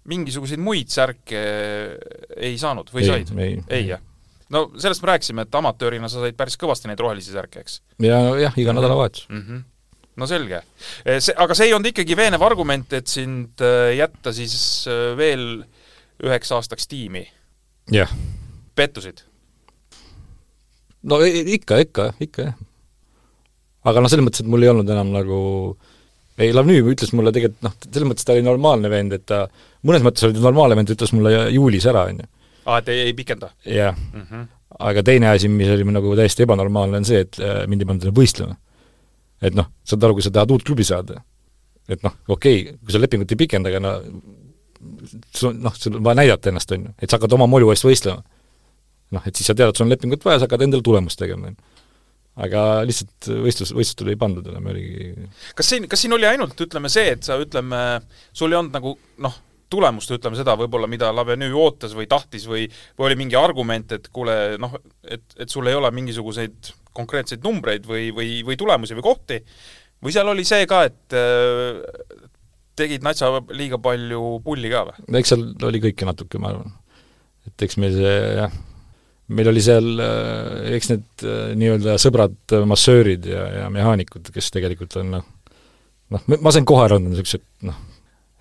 [0.09, 1.41] mingisuguseid muid särke
[2.35, 3.33] ei saanud või ei, said?
[3.37, 4.05] ei, ei, jah
[4.53, 7.81] no sellest me rääkisime, et amatöörina sa said päris kõvasti neid rohelisi särke, eks?
[8.03, 9.41] ja jah, iga nädalavahetus mm.
[9.41, 9.63] -hmm.
[10.19, 10.61] no selge.
[11.19, 15.63] See, aga see ei olnud ikkagi veenev argument, et sind äh, jätta siis äh, veel
[16.23, 17.27] üheks aastaks tiimi?
[17.91, 18.11] jah.
[18.75, 19.23] pettusid?
[21.03, 22.57] no ikka, ikka, ikka jah.
[23.83, 25.39] aga noh, selles mõttes, et mul ei olnud enam nagu
[26.39, 29.45] ei, Lavnüü ütles mulle tegelikult noh, selles mõttes ta oli normaalne vend, et ta
[29.87, 32.29] mõnes mõttes oli ta normaalne vend, ütles mulle juulis ära, on ju.
[32.69, 33.51] Aa, et ei, ei pikenda?
[33.65, 34.25] jah mm.
[34.25, 34.47] -hmm.
[34.89, 38.15] aga teine asi, mis oli nagu täiesti ebanormaalne, on see, et äh, mind ei pandud
[38.21, 38.57] võistlema
[39.41, 41.21] et noh, saad aru, kui sa tahad uut klubi saada,
[41.89, 43.95] et noh, okei okay,, kui sa lepingut ei pikenda, aga no
[44.79, 48.23] noh, sul on vaja näidata ennast, on ju, et sa hakkad oma molu eest võistlema.
[49.15, 51.51] noh, et siis sa tead, et sul on lepingut vaja, sa hakkad endale tulemust tegema,
[51.51, 51.77] on ju
[52.39, 55.09] aga lihtsalt võistlus, võistlustel ei pandud enam, oligi
[55.57, 57.79] kas siin, kas siin oli ainult, ütleme see, et sa ütleme,
[58.31, 58.93] sul ei olnud nagu
[59.25, 59.39] noh,
[59.69, 62.65] tulemust, ütleme seda võib-olla, mida Lavenue ootas või tahtis või
[62.97, 67.85] või oli mingi argument, et kuule noh, et, et sul ei ole mingisuguseid konkreetseid numbreid
[67.87, 69.39] või, või, või tulemusi või kohti,
[70.03, 72.25] või seal oli see ka, et äh,
[72.79, 75.05] tegid natsa liiga palju pulli ka või?
[75.21, 76.73] eks seal oli kõike natuke, ma arvan.
[77.47, 78.55] et eks meil see jah,
[79.35, 82.39] meil oli seal, äh, eks need äh, nii-öelda sõbrad,
[82.69, 85.29] massöörid ja, ja mehaanikud, kes tegelikult on noh,
[86.15, 87.85] noh, ma sain kohe aru, niisugused noh,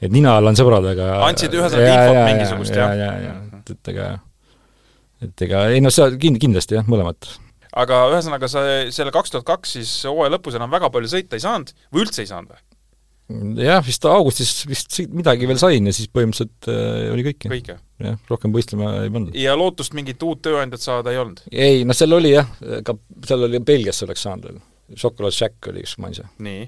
[0.02, 2.94] et nina all on sõbrad, aga andsid ühesõnaga infot mingisugust, jah?
[2.94, 4.08] ja, ja, ja, et, ega
[5.24, 7.30] et ega ei noh, sa kind-, kindlasti jah, mõlemat
[7.78, 11.44] aga ühesõnaga, sa selle kaks tuhat kaks siis hooaja lõpus enam väga palju sõita ei
[11.44, 12.64] saanud või üldse ei saanud või?
[13.60, 17.44] jah, vist augustis vist midagi veel sain ja siis põhimõtteliselt äh, oli kõik.
[17.44, 17.82] kõik, jah?
[18.00, 19.36] jah, rohkem võistlema ei pandud.
[19.36, 21.44] ja lootust mingit uut tööandjat saada ei olnud?
[21.52, 22.48] ei, noh seal oli jah,
[22.86, 22.96] ka
[23.28, 24.60] seal oli, Belgiasse oleks saanud veel.
[24.96, 26.24] Chocolate Shack oli üks maise.
[26.40, 26.64] nii?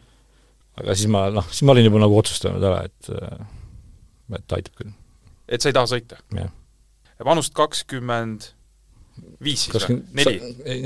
[0.81, 3.12] Aga siis ma, noh, siis ma olin juba nagu otsustanud ära, et
[4.39, 4.95] et aitab küll.
[5.49, 6.20] et sa ei taha sõita?
[6.37, 6.51] jah.
[7.26, 8.51] vanust kakskümmend
[9.45, 10.01] viis siis või?
[10.20, 10.37] neli?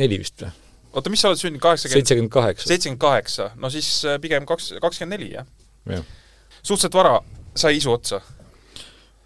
[0.01, 0.53] neli vist või?
[0.95, 2.01] oota, mis sa oled sündinud, kaheksakümmend?
[2.01, 2.71] seitsekümmend kaheksa.
[2.71, 5.47] seitsekümmend kaheksa, no siis äh, pigem kaks, kakskümmend neli, jah?
[5.91, 6.05] jah.
[6.63, 7.19] suhteliselt vara
[7.59, 8.21] sai isu otsa?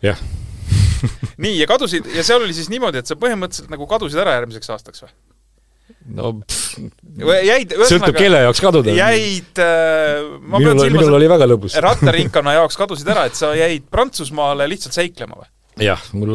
[0.04, 0.20] jah
[1.44, 4.72] nii, ja kadusid, ja seal oli siis niimoodi, et sa põhimõtteliselt nagu kadusid ära järgmiseks
[4.74, 5.12] aastaks või?
[6.18, 6.78] No pff,
[7.49, 8.95] jäid sõltub kelle jaoks kaduda.
[8.97, 10.24] jäid äh,
[10.55, 15.41] minul, minul oli väga lõbus rattaringkonna jaoks kadusid ära, et sa jäid Prantsusmaale lihtsalt seiklema
[15.41, 15.49] või?
[15.84, 16.34] jah, mul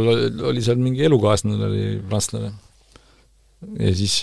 [0.51, 2.53] oli seal mingi elukaaslane, oli prantslane.
[3.79, 4.19] ja siis,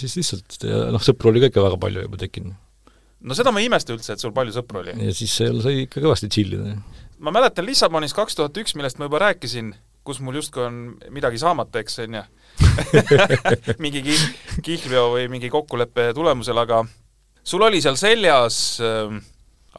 [0.00, 2.56] siis lihtsalt ja noh, sõpru oli ka ikka väga palju juba tekkinud.
[3.20, 4.96] no seda ma ei imesta üldse, et sul palju sõpru oli.
[5.06, 6.76] ja siis seal sai ikka kõvasti tšillida.
[7.24, 9.74] ma mäletan Lissabonis kaks tuhat üks, millest ma juba rääkisin,
[10.06, 10.82] kus mul justkui on
[11.14, 12.26] midagi saamata, eks, on ju
[13.84, 14.30] mingi kih-,
[14.64, 16.82] kihlveo või mingi kokkuleppe tulemusel, aga
[17.42, 19.14] sul oli seal seljas äh,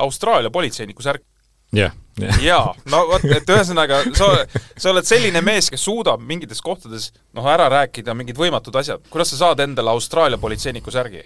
[0.02, 1.26] Austraalia politseiniku särk
[1.72, 2.40] jah yeah,.
[2.44, 4.28] jaa, no vot, et ühesõnaga sa,
[4.76, 9.06] sa oled selline mees, kes suudab mingites kohtades noh, ära rääkida mingid võimatud asjad.
[9.10, 11.24] kuidas sa saad endale Austraalia politseiniku särgi?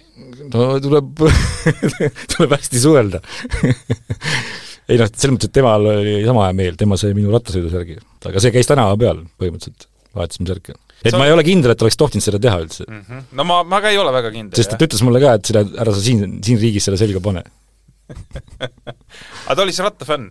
[0.52, 1.24] no tuleb
[2.36, 3.22] tuleb hästi suhelda
[4.86, 7.98] ei noh, selles mõttes, et temal oli sama hea meel, tema sai minu rattasõidusärgi.
[8.30, 10.76] aga see käis tänava peal põhimõtteliselt, vahetasime särke.
[11.06, 11.20] Et sa...
[11.20, 13.02] ma ei ole kindel, et oleks tohtinud seda teha üldse mm.
[13.02, 13.28] -hmm.
[13.38, 14.56] no ma, ma ka ei ole väga kindel.
[14.58, 17.44] sest ta ütles mulle ka, et seda, ära sa siin, siin riigis selle selga pane
[19.46, 20.30] aga ta oli siis rattafänn?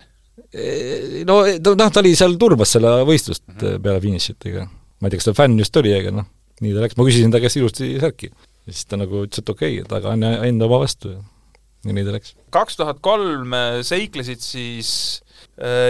[1.28, 3.84] no, noh, ta oli seal, turbas seda võistlust mm -hmm.
[3.84, 6.28] peale finišit, ega ma ei tea, kas ta fänn just oli, aga noh,
[6.64, 8.32] nii ta läks, ma küsisin ta käest ilusti särki.
[8.66, 11.92] ja siis ta nagu ütles, et okei okay,, et aga anna enda oma vastu ja,
[11.92, 12.36] nii ta läks.
[12.56, 15.25] kaks tuhat kolm seiklesid siis äh,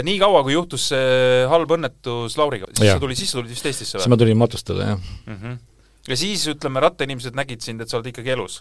[0.06, 2.98] nii kaua, kui juhtus see halb õnnetus Lauriga, siis ja.
[2.98, 4.04] sa tulid, siis sa tulid vist Eestisse või?
[4.04, 5.38] siis ma tulin matustada, jah mm.
[5.40, 5.56] -hmm.
[6.12, 8.60] ja siis, ütleme, rattainimesed nägid sind, et sa oled ikkagi elus?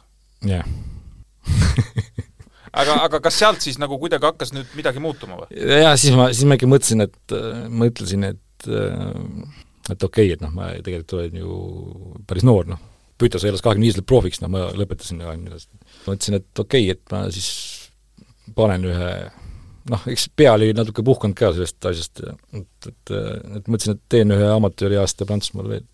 [0.48, 0.64] jah
[2.80, 5.52] aga, aga kas sealt siis nagu kuidagi hakkas nüüd midagi muutuma või?
[5.52, 7.36] jaa, siis ma, siis ma ikka mõtlesin, et,
[7.68, 8.70] mõtlesin, et
[9.92, 11.60] et okei okay,, et noh, ma tegelikult olen ju
[12.28, 12.90] päris noor, noh.
[13.20, 15.70] Pütos elas kahekümne viieselt profiks, noh, ma lõpetasin kahekümne viieselt.
[16.06, 17.50] mõtlesin, et okei okay,, et ma siis
[18.56, 19.10] panen ühe
[19.92, 23.12] noh, eks pea oli natuke puhkanud ka sellest asjast, et, et,
[23.58, 25.84] et mõtlesin, et teen ühe amatööri aasta Prantsusmaal veel.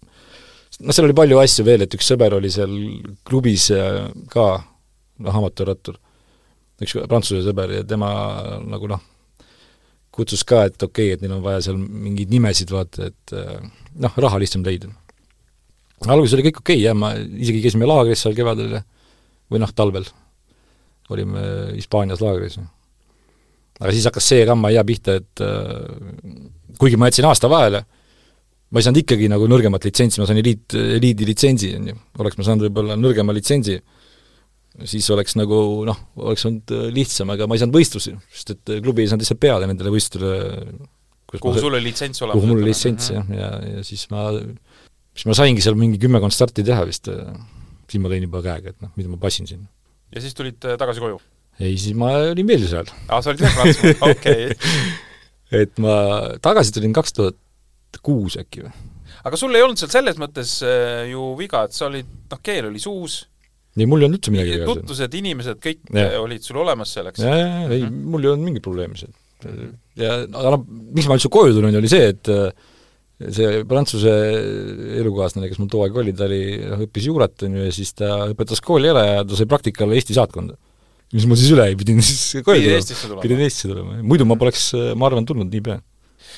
[0.80, 2.76] noh, seal oli palju asju veel, et üks sõber oli seal
[3.26, 3.70] klubis
[4.32, 4.46] ka,
[5.26, 5.98] noh, amatöörrattur
[6.80, 8.10] üks Prantsuse sõber ja tema
[8.64, 9.02] nagu noh,
[10.14, 13.36] kutsus ka, et okei okay,, et neil on vaja seal mingeid nimesid vaata, et
[14.00, 14.88] noh, raha lihtsam leida.
[16.06, 18.80] alguses oli kõik okei okay, jah, ma isegi käisime laagris seal kevadel
[19.50, 20.08] või noh, talvel
[21.10, 21.40] olime
[21.74, 22.58] Hispaanias laagris.
[23.80, 27.82] Aga siis hakkas see kamma hea pihta, et äh, kuigi ma jätsin aasta vahele,
[28.70, 31.96] ma ei saanud ikkagi nagu nõrgemat litsentsi, ma sain eliit, eliidi litsentsi, on ju.
[32.22, 33.80] oleks ma saanud võib-olla nõrgema litsentsi,
[34.90, 35.58] siis oleks nagu
[35.88, 39.12] noh, oleks olnud äh, lihtsam, aga ma ei saanud võistlusi, sest et äh, klubi ei
[39.12, 42.40] saanud lihtsalt peale nendele võistlustele kuhu sul oli litsents olemas?
[42.40, 44.28] kuhu mul oli litsents jah, ja, ja siis ma,
[45.14, 47.06] siis ma saingi seal mingi kümmekond starti teha vist,
[47.90, 49.62] siis ma lõin juba käega, et noh, mida ma passin siin.
[50.10, 51.20] ja siis tulid tagasi koju?
[51.58, 52.90] Ei, siis ma olin veel seal.
[53.08, 55.64] aa, sa olid veel Prantsusmaal, okei okay.
[55.64, 55.96] et ma
[56.42, 58.72] tagasi tulin kaks tuhat kuus äkki või?
[59.26, 62.70] aga sul ei olnud seal selles mõttes äh, ju viga, et sa olid, noh, keel
[62.70, 63.22] oli suus,
[63.76, 64.72] ei, mul ei olnud üldse midagi viga.
[64.72, 66.08] tutvused, inimesed, kõik Ja.
[66.22, 67.22] olid sul olemas selleks?
[67.24, 69.14] jaa, jaa, ei, mul ei olnud mingit probleemi seal.
[70.00, 72.50] ja aga noh, miks ma üldse koju tulin, oli see, et äh,
[73.28, 74.12] see Prantsuse
[75.00, 77.92] elukaaslane, kes mul too aeg oli, ta oli, noh, õppis juurat, on ju, ja siis
[77.96, 80.56] ta õpetas kooli ära ja ta sai praktikale Eesti saatkonda.
[81.14, 83.22] Mis mul siis üle jäi, pidin siis koju tulema.
[83.24, 85.80] Pidin Eestisse tulema, muidu ma poleks, ma arvan, tulnud niipea.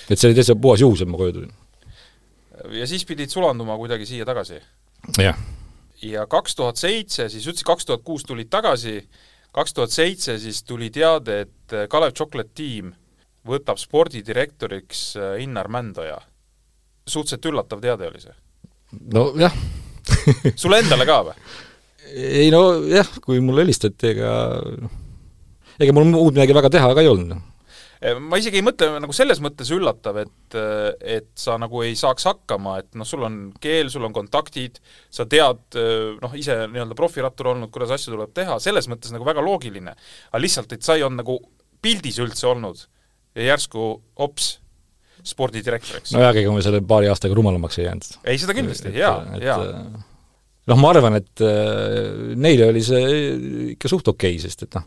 [0.08, 1.52] et see oli täitsa puhas juhus, et ma koju tulin.
[2.78, 4.60] ja siis pidid sulanduma kuidagi siia tagasi?
[5.20, 5.38] jah.
[6.02, 9.00] ja kaks tuhat seitse, siis ütlesid kaks tuhat kuus tulid tagasi,
[9.52, 12.94] kaks tuhat seitse siis tuli teade, et äh, Kalev Chocolate Team
[13.48, 16.20] võtab spordidirektoriks äh, Innar Mändoja.
[17.06, 18.34] suhteliselt üllatav teade oli see.
[19.12, 19.54] nojah
[20.56, 21.36] sulle endale ka või?
[22.12, 25.00] ei no jah, kui mulle helistati, ega noh,
[25.82, 27.48] ega mul muud midagi väga teha ka ei olnud.
[28.18, 30.56] ma isegi ei mõtle nagu selles mõttes üllatav, et,
[31.06, 34.80] et sa nagu ei saaks hakkama, et noh, sul on keel, sul on kontaktid,
[35.12, 35.78] sa tead
[36.18, 39.94] noh, ise nii-öelda profirattur olnud, kuidas asju tuleb teha, selles mõttes nagu väga loogiline.
[40.32, 41.38] aga lihtsalt, et sa ei olnud nagu
[41.82, 42.82] pildis üldse olnud
[43.38, 44.56] ja järsku hops,
[45.22, 46.14] spordidirektoriks.
[46.16, 48.08] nojah, ega ma selle paari aastaga rumalamaks ei jäänud.
[48.24, 49.60] ei, seda kindlasti, jaa, jaa.
[50.70, 53.06] Noh, ma arvan, et äh, neile oli see
[53.74, 54.86] ikka suht okei okay,, sest et noh,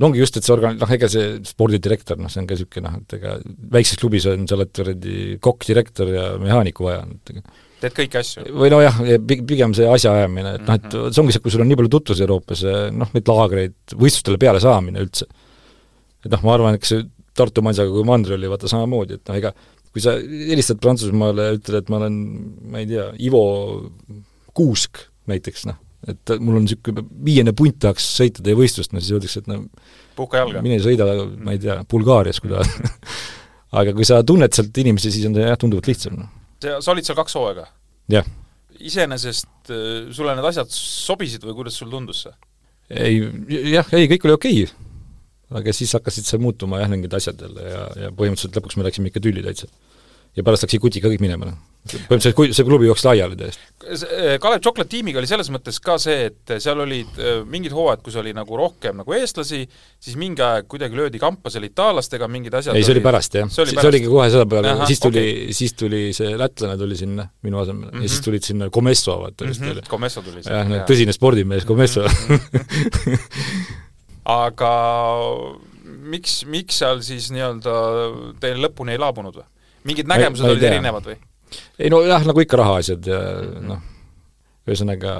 [0.00, 2.86] no ongi just, et see organ-, noh, ega see spordidirektor, noh, see on ka niisugune
[2.86, 3.34] noh, et ega
[3.76, 7.44] väikses klubis on, sa oled kuradi kokk, direktor ja mehaaniku vaja, et ega
[7.80, 8.44] teed kõiki asju.
[8.60, 11.80] või nojah, pigem see asjaajamine, et noh, et see ongi see, kui sul on nii
[11.80, 15.28] palju tutvusi Euroopas, noh, neid laagreid, võistlustele peale saamine üldse.
[16.24, 17.06] et noh, ma arvan, et see
[17.40, 19.54] Tartu Mansaga kui Mandri oli vaata samamoodi, et noh, ega
[19.90, 22.18] kui sa helistad Prantsusmaale ja ütled, et ma olen,
[22.70, 23.42] ma ei tea, Ivo
[24.60, 25.00] Kuusk
[25.30, 25.80] näiteks, noh,
[26.10, 29.62] et mul on niisugune viiene punt tahaks sõita teie võistlust, no siis öeldakse, et no
[30.18, 30.62] puhka jalga.
[30.64, 31.06] mine sõida,
[31.40, 32.68] ma ei tea, Bulgaarias, kui tahad
[33.80, 36.30] aga kui sa tunned sealt inimesi, siis on see jah, tunduvalt lihtsam, noh.
[36.66, 37.66] sa olid seal kaks hooaega?
[38.12, 38.28] jah.
[38.80, 42.34] iseenesest äh, sulle need asjad sobisid või kuidas sul tundus see?
[42.90, 43.20] ei,
[43.70, 44.88] jah, ei, kõik oli okei okay.
[45.60, 49.12] aga siis hakkasid seal muutuma jah, mingid asjad jälle ja, ja põhimõtteliselt lõpuks me läksime
[49.12, 49.70] ikka tülli täitsa.
[50.36, 51.58] Ja pärast läksid kutiga kõik minema, noh.
[51.90, 53.62] põhimõtteliselt kui see klubi jooksis laiali täiesti.
[54.42, 58.18] Kalev Chocolate tiimiga oli selles mõttes ka see, et seal olid äh, mingid hooajad, kus
[58.20, 59.62] oli nagu rohkem nagu eestlasi,
[59.98, 63.50] siis mingi aeg kuidagi löödi kampa seal itaallastega, mingid asjad ei, see oli pärast jah,
[63.50, 67.26] see, oli oligi kohe selle peale, siis tuli okei., siis tuli see lätlane tuli sinna
[67.42, 68.02] minu asemele mm -hmm.
[68.04, 68.24] ja siis Mhm.
[68.28, 69.90] tulid sinna Comesso, vaata vist mm oli -hmm.
[69.90, 72.04] Comesso tuli jah, no tõsine spordimees Comesso
[74.24, 74.72] aga
[75.84, 77.74] miks, miks seal siis nii-öelda
[78.42, 79.48] teil lõpuni ei laabunud või?
[79.88, 81.18] Mingid nägemused olid erinevad või?
[81.80, 83.68] ei no jah, nagu ikka rahaasjad ja Mhm.
[83.68, 83.80] noh,
[84.68, 85.12] ühesõnaga,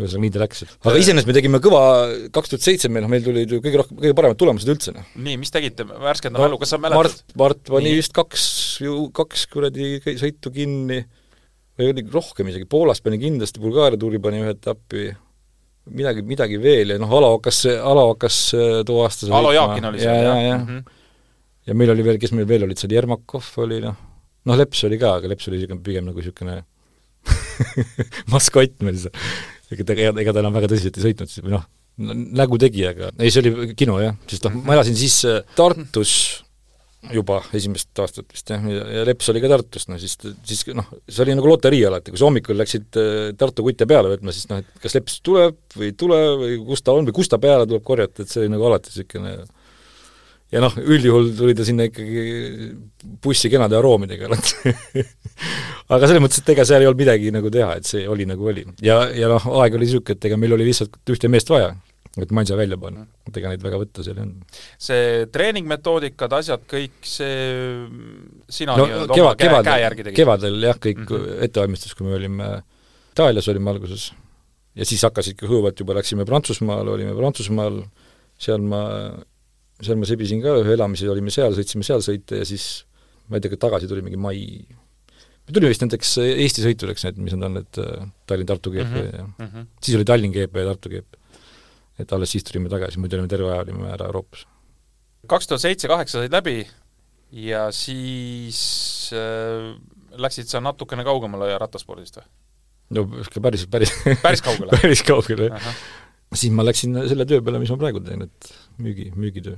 [0.00, 0.64] ühesõnaga nii ta läks.
[0.82, 1.82] aga iseenesest me tegime kõva,
[2.34, 5.04] kaks tuhat seitse meil, noh meil tulid ju kõige rohkem, kõige paremad tulemused üldse, noh.
[5.14, 6.98] nii, mis tegite, värskenda mälu, kas sa mäletad?
[6.98, 8.00] Mart, Mart pani Nii.
[8.00, 8.46] vist kaks
[8.82, 11.04] ju, kaks kuradi sõitu kinni
[11.78, 15.08] või oli rohkem isegi, Poolas pani kindlasti, Bulgaaria tuuri pani ühe etappi,
[15.94, 20.02] midagi, midagi veel ja noh, Alo hakkas, Alo hakkas äh, too aasta Alo Jaakin oli
[20.02, 20.58] seal, ja,
[21.68, 23.96] ja, meil oli veel, kes meil veel olid seal, Jermakov oli noh,
[24.48, 26.60] noh Leps oli ka, aga Leps oli niisugune pigem nagu niisugune
[28.34, 29.14] maskott meil seal.
[29.72, 31.66] ega ta, ega, ta enam väga tõsiselt ei sõitnud siis või noh,
[32.40, 36.14] nägu tegi, aga ei, see oli kino jah, sest noh, ma elasin siis äh, Tartus
[37.12, 40.88] juba esimest aastat vist jah, ja, ja Leps oli ka Tartus, no siis, siis noh,
[41.08, 44.48] see oli nagu loterii alati, kui sa hommikul läksid äh, Tartu kutte peale võtma, siis
[44.50, 47.40] noh, et kas Leps tuleb või ei tule või kus ta on või kus ta
[47.42, 49.36] peale tuleb korjata, et see oli nagu alati niisugune
[50.54, 52.70] ja noh, üldjuhul tuli ta sinna ikkagi
[53.24, 54.30] bussi kenade aroomidega
[55.94, 58.52] aga selles mõttes, et ega seal ei olnud midagi nagu teha, et see oli nagu
[58.52, 58.66] oli.
[58.84, 61.72] ja, ja noh, aeg oli niisugune, et ega meil oli lihtsalt ühte meest vaja,
[62.20, 64.60] et Mansa välja panna, et ega neid väga võtta seal ei olnud.
[64.88, 67.38] see treeningmetoodikad, asjad, kõik see
[68.48, 70.20] sina no nii-öelda kevad, oma käe, kevadel käe järgi tegid?
[70.22, 71.10] kevadel jah, kõik mm.
[71.10, 71.48] -hmm.
[71.48, 72.52] ettevalmistus, kui me olime
[73.14, 74.08] Itaalias olime alguses
[74.74, 77.82] ja siis hakkasidki hõõvad juba, läksime Prantsusmaale, olime Prantsusmaal,
[78.42, 78.82] seal ma,
[79.82, 82.84] seal ma sebisin ka ühe elamise, olime seal, sõitsime seal sõite ja siis
[83.28, 87.34] ma ei tea, tagasi tuli mingi mai, me tulime vist nendeks Eesti sõitudeks, need, mis
[87.34, 89.18] need on, need äh, Tallinn-Tartu GP mm -hmm.
[89.18, 89.66] ja mm -hmm.
[89.82, 91.16] siis oli Tallinn GP ja Tartu GP.
[91.98, 94.46] et alles siis tulime tagasi, muidu olime terve aja olime ära Euroopas.
[95.26, 96.66] kaks tuhat seitse, kaheksa said läbi
[97.32, 99.74] ja siis äh,
[100.10, 102.26] läksid sa natukene kaugemale rattaspordist või?
[102.90, 104.70] no ikka päris, päris päris kaugele?
[104.82, 105.76] päris kaugele, jah.
[106.34, 108.50] Siis ma läksin selle töö peale, mis ma praegu teen, et
[108.82, 109.56] müügi, müügitöö.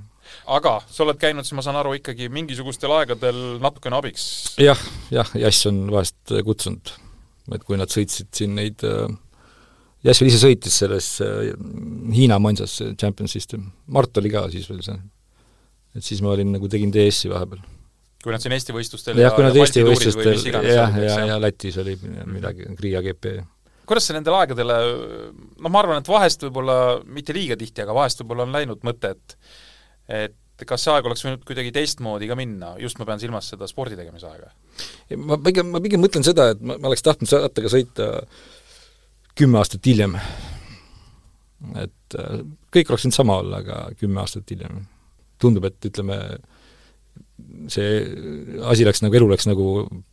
[0.52, 4.26] aga sa oled käinud, siis ma saan aru, ikkagi mingisugustel aegadel natukene abiks?
[4.60, 4.80] jah,
[5.14, 6.92] jah, Jass on vahest kutsunud,
[7.54, 9.06] et kui nad sõitsid siin neid äh,
[10.06, 11.54] Jassel ise sõitis selles äh,
[12.14, 15.00] Hiina Mansas Champions System, Mart oli ka siis veel seal.
[15.96, 17.64] et siis ma olin nagu, tegin DS-i vahepeal.
[18.22, 21.96] kui nad siin Eesti võistlustel jah, kui nad Eesti võistlustel, jah, ja, ja Lätis oli
[22.28, 23.38] midagi, Riia GP
[23.86, 24.80] kuidas see nendele aegadele,
[25.56, 29.14] noh, ma arvan, et vahest võib-olla, mitte liiga tihti, aga vahest võib-olla on läinud mõte,
[29.16, 29.38] et
[30.06, 33.68] et kas see aeg oleks võinud kuidagi teistmoodi ka minna, just ma pean silmas seda
[33.68, 34.52] spordi tegemise aega?
[35.20, 38.10] ma pigem, ma pigem mõtlen seda, et ma, ma oleks tahtnud rattaga sõita
[39.36, 40.16] kümme aastat hiljem.
[41.76, 42.40] et äh,
[42.72, 44.84] kõik oleks võinud sama olla, aga kümme aastat hiljem.
[45.42, 46.16] tundub, et ütleme,
[47.72, 47.96] see
[48.64, 49.66] asi läks nagu, elu läks nagu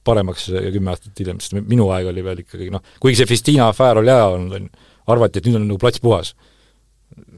[0.07, 4.01] paremaks kümme aastat hiljem, sest minu aeg oli veel ikkagi noh, kuigi see Festina afäär
[4.01, 6.33] oli hea olnud, on ju, arvati, et nüüd on nagu plats puhas.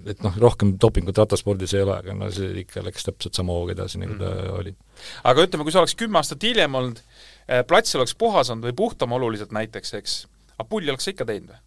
[0.06, 3.74] et noh, rohkem dopingut rattaspordis ei ole, aga no see ikka läks täpselt sama hooga
[3.74, 4.52] edasi, nagu ta mm.
[4.60, 4.76] oli.
[5.32, 7.02] aga ütleme, kui see oleks kümme aastat hiljem olnud,
[7.50, 10.20] eh, plats oleks puhas olnud või puhtam oluliselt näiteks, eks,
[10.56, 11.65] aga pulli oleks sa ikka teinud või?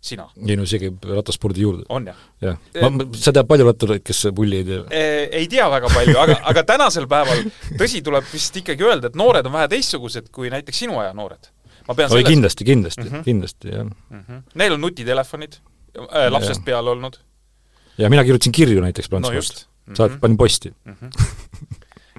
[0.00, 0.28] Sina?
[0.46, 1.84] ei no see käib rattaspordi juurde.
[1.92, 2.18] on jah?
[2.44, 2.58] jah.
[2.84, 5.04] ma, sa tead palju rattureid, kes pulli ei tee?
[5.40, 7.44] ei tea väga palju, aga, aga tänasel päeval
[7.80, 11.50] tõsi, tuleb vist ikkagi öelda, et noored on vähe teistsugused kui näiteks sinu aja noored.
[11.88, 13.24] ma pean oi, kindlasti, kindlasti mm, -hmm.
[13.26, 14.22] kindlasti, jah mm.
[14.22, 14.44] -hmm.
[14.54, 16.64] Neil on nutitelefonid äh, lapsest ja.
[16.70, 17.18] peale olnud.
[17.98, 19.94] ja mina kirjutasin kirju näiteks Prantsusmaalt no.
[19.96, 20.20] saad mm, -hmm.
[20.20, 20.96] panin posti mm.
[21.02, 21.28] -hmm.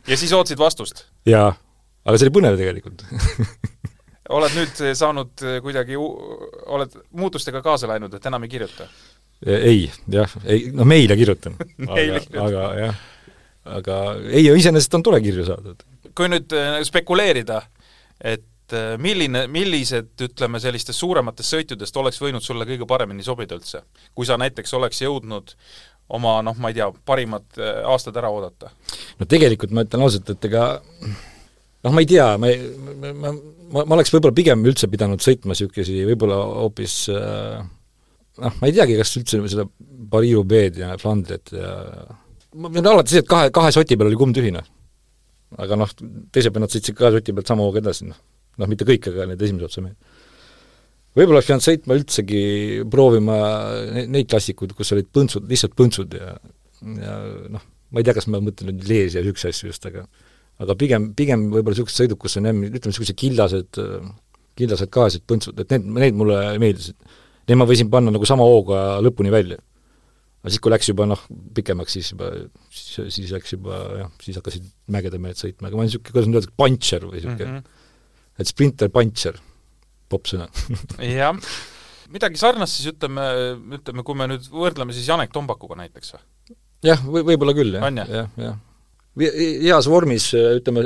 [0.07, 1.05] ja siis ootasid vastust?
[1.25, 1.53] jaa,
[2.05, 3.05] aga see oli põnev tegelikult
[4.29, 8.87] oled nüüd saanud kuidagi, oled muutustega kaasa läinud, et enam ei kirjuta?
[9.45, 11.55] ei, jah, ei, no meile kirjutan
[11.87, 13.01] aga, aga jah,
[13.79, 15.75] aga ei, iseenesest on tore kirju saada.
[16.15, 17.61] kui nüüd äh, spekuleerida,
[18.19, 18.45] et
[19.01, 23.81] milline, millised, ütleme, sellistest suurematest sõitudest oleks võinud sulle kõige paremini sobida üldse?
[24.13, 25.55] kui sa näiteks oleks jõudnud
[26.09, 27.59] oma noh, ma ei tea, parimad
[27.89, 28.73] aastad ära oodata?
[29.19, 30.67] no tegelikult ma ütlen ausalt, et ega
[31.85, 35.53] noh, ma ei tea, ma ma, ma, ma, ma oleks võib-olla pigem üldse pidanud sõitma
[35.55, 37.59] niisuguseid võib-olla hoopis äh,
[38.43, 39.67] noh, ma ei teagi, kas üldse seda
[40.09, 41.75] Paris-Roubaix'd ja Flandriat ja
[42.57, 44.63] ma pean alati see, et kahe, kahe soti peal oli kumm tühine.
[45.57, 45.91] aga noh,
[46.33, 48.17] teiselt pealt nad sõitsid kahe soti pealt sama hooga edasi, noh.
[48.61, 49.97] noh, mitte kõik, aga need esimese otsa mehed.
[51.17, 52.41] võib-olla oleks pidanud sõitma üldsegi,
[52.91, 53.37] proovima
[53.99, 56.33] neid klassikuid, kus olid põntsud, lihtsalt põntsud ja
[56.79, 57.15] ja
[57.51, 60.05] noh, ma ei tea, kas ma mõtlen nüüd Leesi ja niisuguseid asju just, aga
[60.59, 63.79] aga pigem, pigem võib-olla niisugused sõiduk, kus on jah, ütleme, niisugused killased,
[64.59, 66.97] killased kahesed põntsud, et need, need mulle meeldisid.
[67.49, 69.57] Need ma võisin panna nagu sama hooga lõpuni välja.
[70.43, 71.21] aga siis, kui läks juba noh,
[71.55, 72.29] pikemaks, siis juba,
[72.71, 76.29] siis, siis läks juba jah, siis hakkasid mägede mehed sõitma, aga ma olin niisugune, kuidas
[76.29, 78.39] nüüd öelda, puncher või niisugune mm, -hmm.
[78.39, 79.41] et sprinter, puncher,
[80.07, 80.47] popp sõna
[81.19, 81.35] jah,
[82.15, 83.25] midagi sarnast siis ütleme,
[83.81, 86.23] ütleme, kui me nüüd võrdleme siis Janek Tombakuga näiteks või?
[86.87, 88.57] jah, või, võib-olla küll, jah, jah, jah
[89.19, 90.85] heas vormis, ütleme,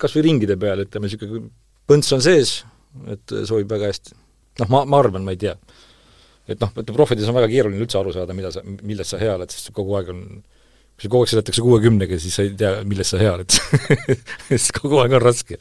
[0.00, 1.46] kas või ringide peal, ütleme, niisugune
[1.88, 2.60] põnts on sees,
[3.12, 4.16] et sobib väga hästi.
[4.62, 5.54] noh, ma, ma arvan, ma ei tea.
[6.48, 9.36] et noh, ütleme profides on väga keeruline üldse aru saada, mida sa, milles sa hea
[9.36, 10.24] oled, sest kogu aeg on
[11.02, 13.54] kui kogu aeg sõidetakse kuuekümnega, siis sa ei tea, milles sa hea oled
[14.52, 15.58] sest kogu aeg on raske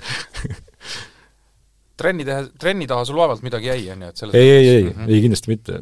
[2.02, 4.84] trenni teha, trenni taha sul vaevalt midagi jäi, on ju, et selles ei, ei, ei
[4.84, 5.12] mm, -hmm.
[5.12, 5.80] ei kindlasti mitte.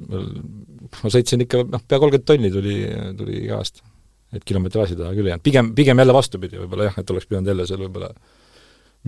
[1.04, 2.76] ma sõitsin ikka noh, pea kolmkümmend tonni tuli,
[3.18, 3.86] tuli iga aasta
[4.36, 7.50] et kilometraaži taha küll ei jäänud, pigem, pigem jälle vastupidi võib-olla jah, et oleks pidanud
[7.50, 8.12] jälle seal võib-olla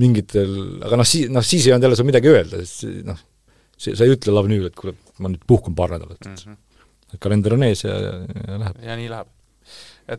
[0.01, 0.55] mingitel,
[0.87, 3.19] aga noh, siis, noh siis ei olnud jälle sul midagi öelda, sest noh,
[3.75, 6.39] see, sa ei ütle lavnüül, et kuule, ma nüüd puhkan paar nädalat mm.
[6.39, 6.87] -hmm.
[7.13, 8.15] et kalender on ees ja, ja,
[8.47, 8.81] ja läheb.
[8.87, 9.29] ja nii läheb.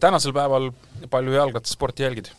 [0.01, 0.71] tänasel päeval
[1.11, 2.31] palju jalgrattasporti jälgid?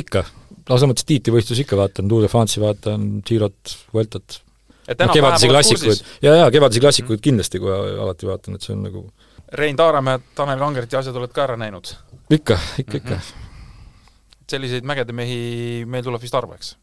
[0.00, 0.24] ikka,
[0.68, 4.40] lausa mõttes tiitlivõistlusi ikka vaatan, Tour de France'i vaatan, Girot, Vueltat.
[4.88, 9.06] no kevadisi klassikuid, jaa, jaa, kevadisi klassikuid kindlasti kohe alati vaatan, et see on nagu
[9.54, 11.92] Rein Taaremäe, Tanel Kangerti asjad oled ka ära näinud?
[12.32, 13.20] ikka, ikka, ikka mm.
[13.20, 14.38] -hmm.
[14.50, 16.76] selliseid mägede mehi meil tuleb vist harva, eks?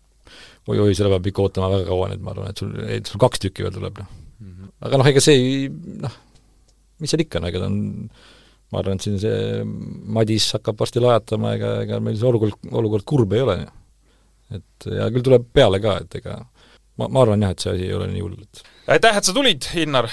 [0.68, 3.42] oi-oi, seda peab ikka ootama väga kaua, et ma arvan, et sul, et sul kaks
[3.44, 4.08] tükki veel tuleb, noh
[4.40, 4.72] mm -hmm..
[4.88, 5.70] aga noh, ega see ei,
[6.06, 6.16] noh,
[7.00, 8.10] mis seal ikka, no ega ta on,
[8.72, 9.64] ma arvan, et siin see
[10.18, 13.58] Madis hakkab varsti lajatama, ega, ega meil see olukord, olukord kurb ei ole.
[14.52, 16.38] et ja küll tuleb peale ka, et ega
[16.98, 19.34] ma, ma arvan jah, et see asi ei ole nii hull, et aitäh, et sa
[19.36, 20.10] tulid, Innar,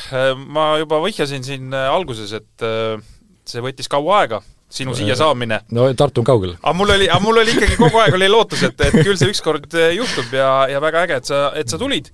[0.48, 3.00] ma juba vihjasin siin äh, alguses, et äh,
[3.48, 4.42] see võttis kaua aega,
[4.72, 5.62] sinu siia äh, saamine.
[5.74, 6.54] no Tartu on kaugel.
[6.60, 9.32] aga mul oli, aga mul oli ikkagi kogu aeg oli lootus, et, et küll see
[9.32, 12.10] ükskord juhtub ja, ja väga äge, et sa, et sa tulid.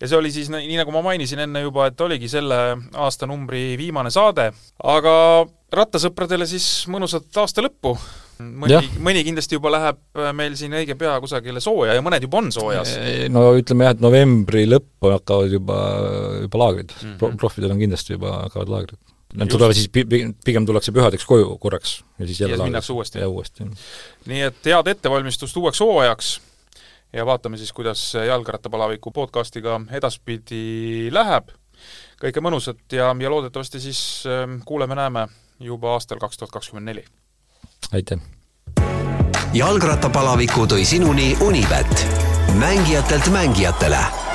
[0.00, 2.60] ja see oli siis nii, nii, nagu ma mainisin enne juba, et oligi selle
[2.92, 4.50] aastanumbri viimane saade,
[4.84, 5.16] aga
[5.76, 7.96] rattasõpradele siis mõnusat aasta lõppu
[8.42, 12.40] mõni, mõni kindlasti juba läheb äh, meil siin õige pea kusagile sooja ja mõned juba
[12.42, 12.94] on soojas.
[13.32, 15.82] no ütleme jah, et novembri lõppu hakkavad juba,
[16.44, 17.18] juba laagrid mm -hmm.
[17.20, 17.32] Pro,.
[17.40, 18.98] profidel on kindlasti juba, hakkavad laagrid.
[19.36, 23.18] Nad tulevad siis, pigem tullakse pühadeks koju korraks ja siis jälle ja minnakse uuesti.
[23.18, 23.64] ja uuesti.
[24.26, 26.40] nii et head ettevalmistust uueks hooajaks
[27.12, 31.50] ja vaatame siis, kuidas jalgrattapalaviku podcastiga edaspidi läheb
[32.22, 35.26] kõike mõnusat ja, ja loodetavasti siis ähm, kuuleme-näeme
[35.60, 37.04] juba aastal kaks tuhat kakskümmend neli.
[37.92, 38.20] Aitäh!
[39.52, 42.06] jalgrattapalaviku tõi sinuni Unibet,
[42.60, 44.25] mängijatelt mängijatele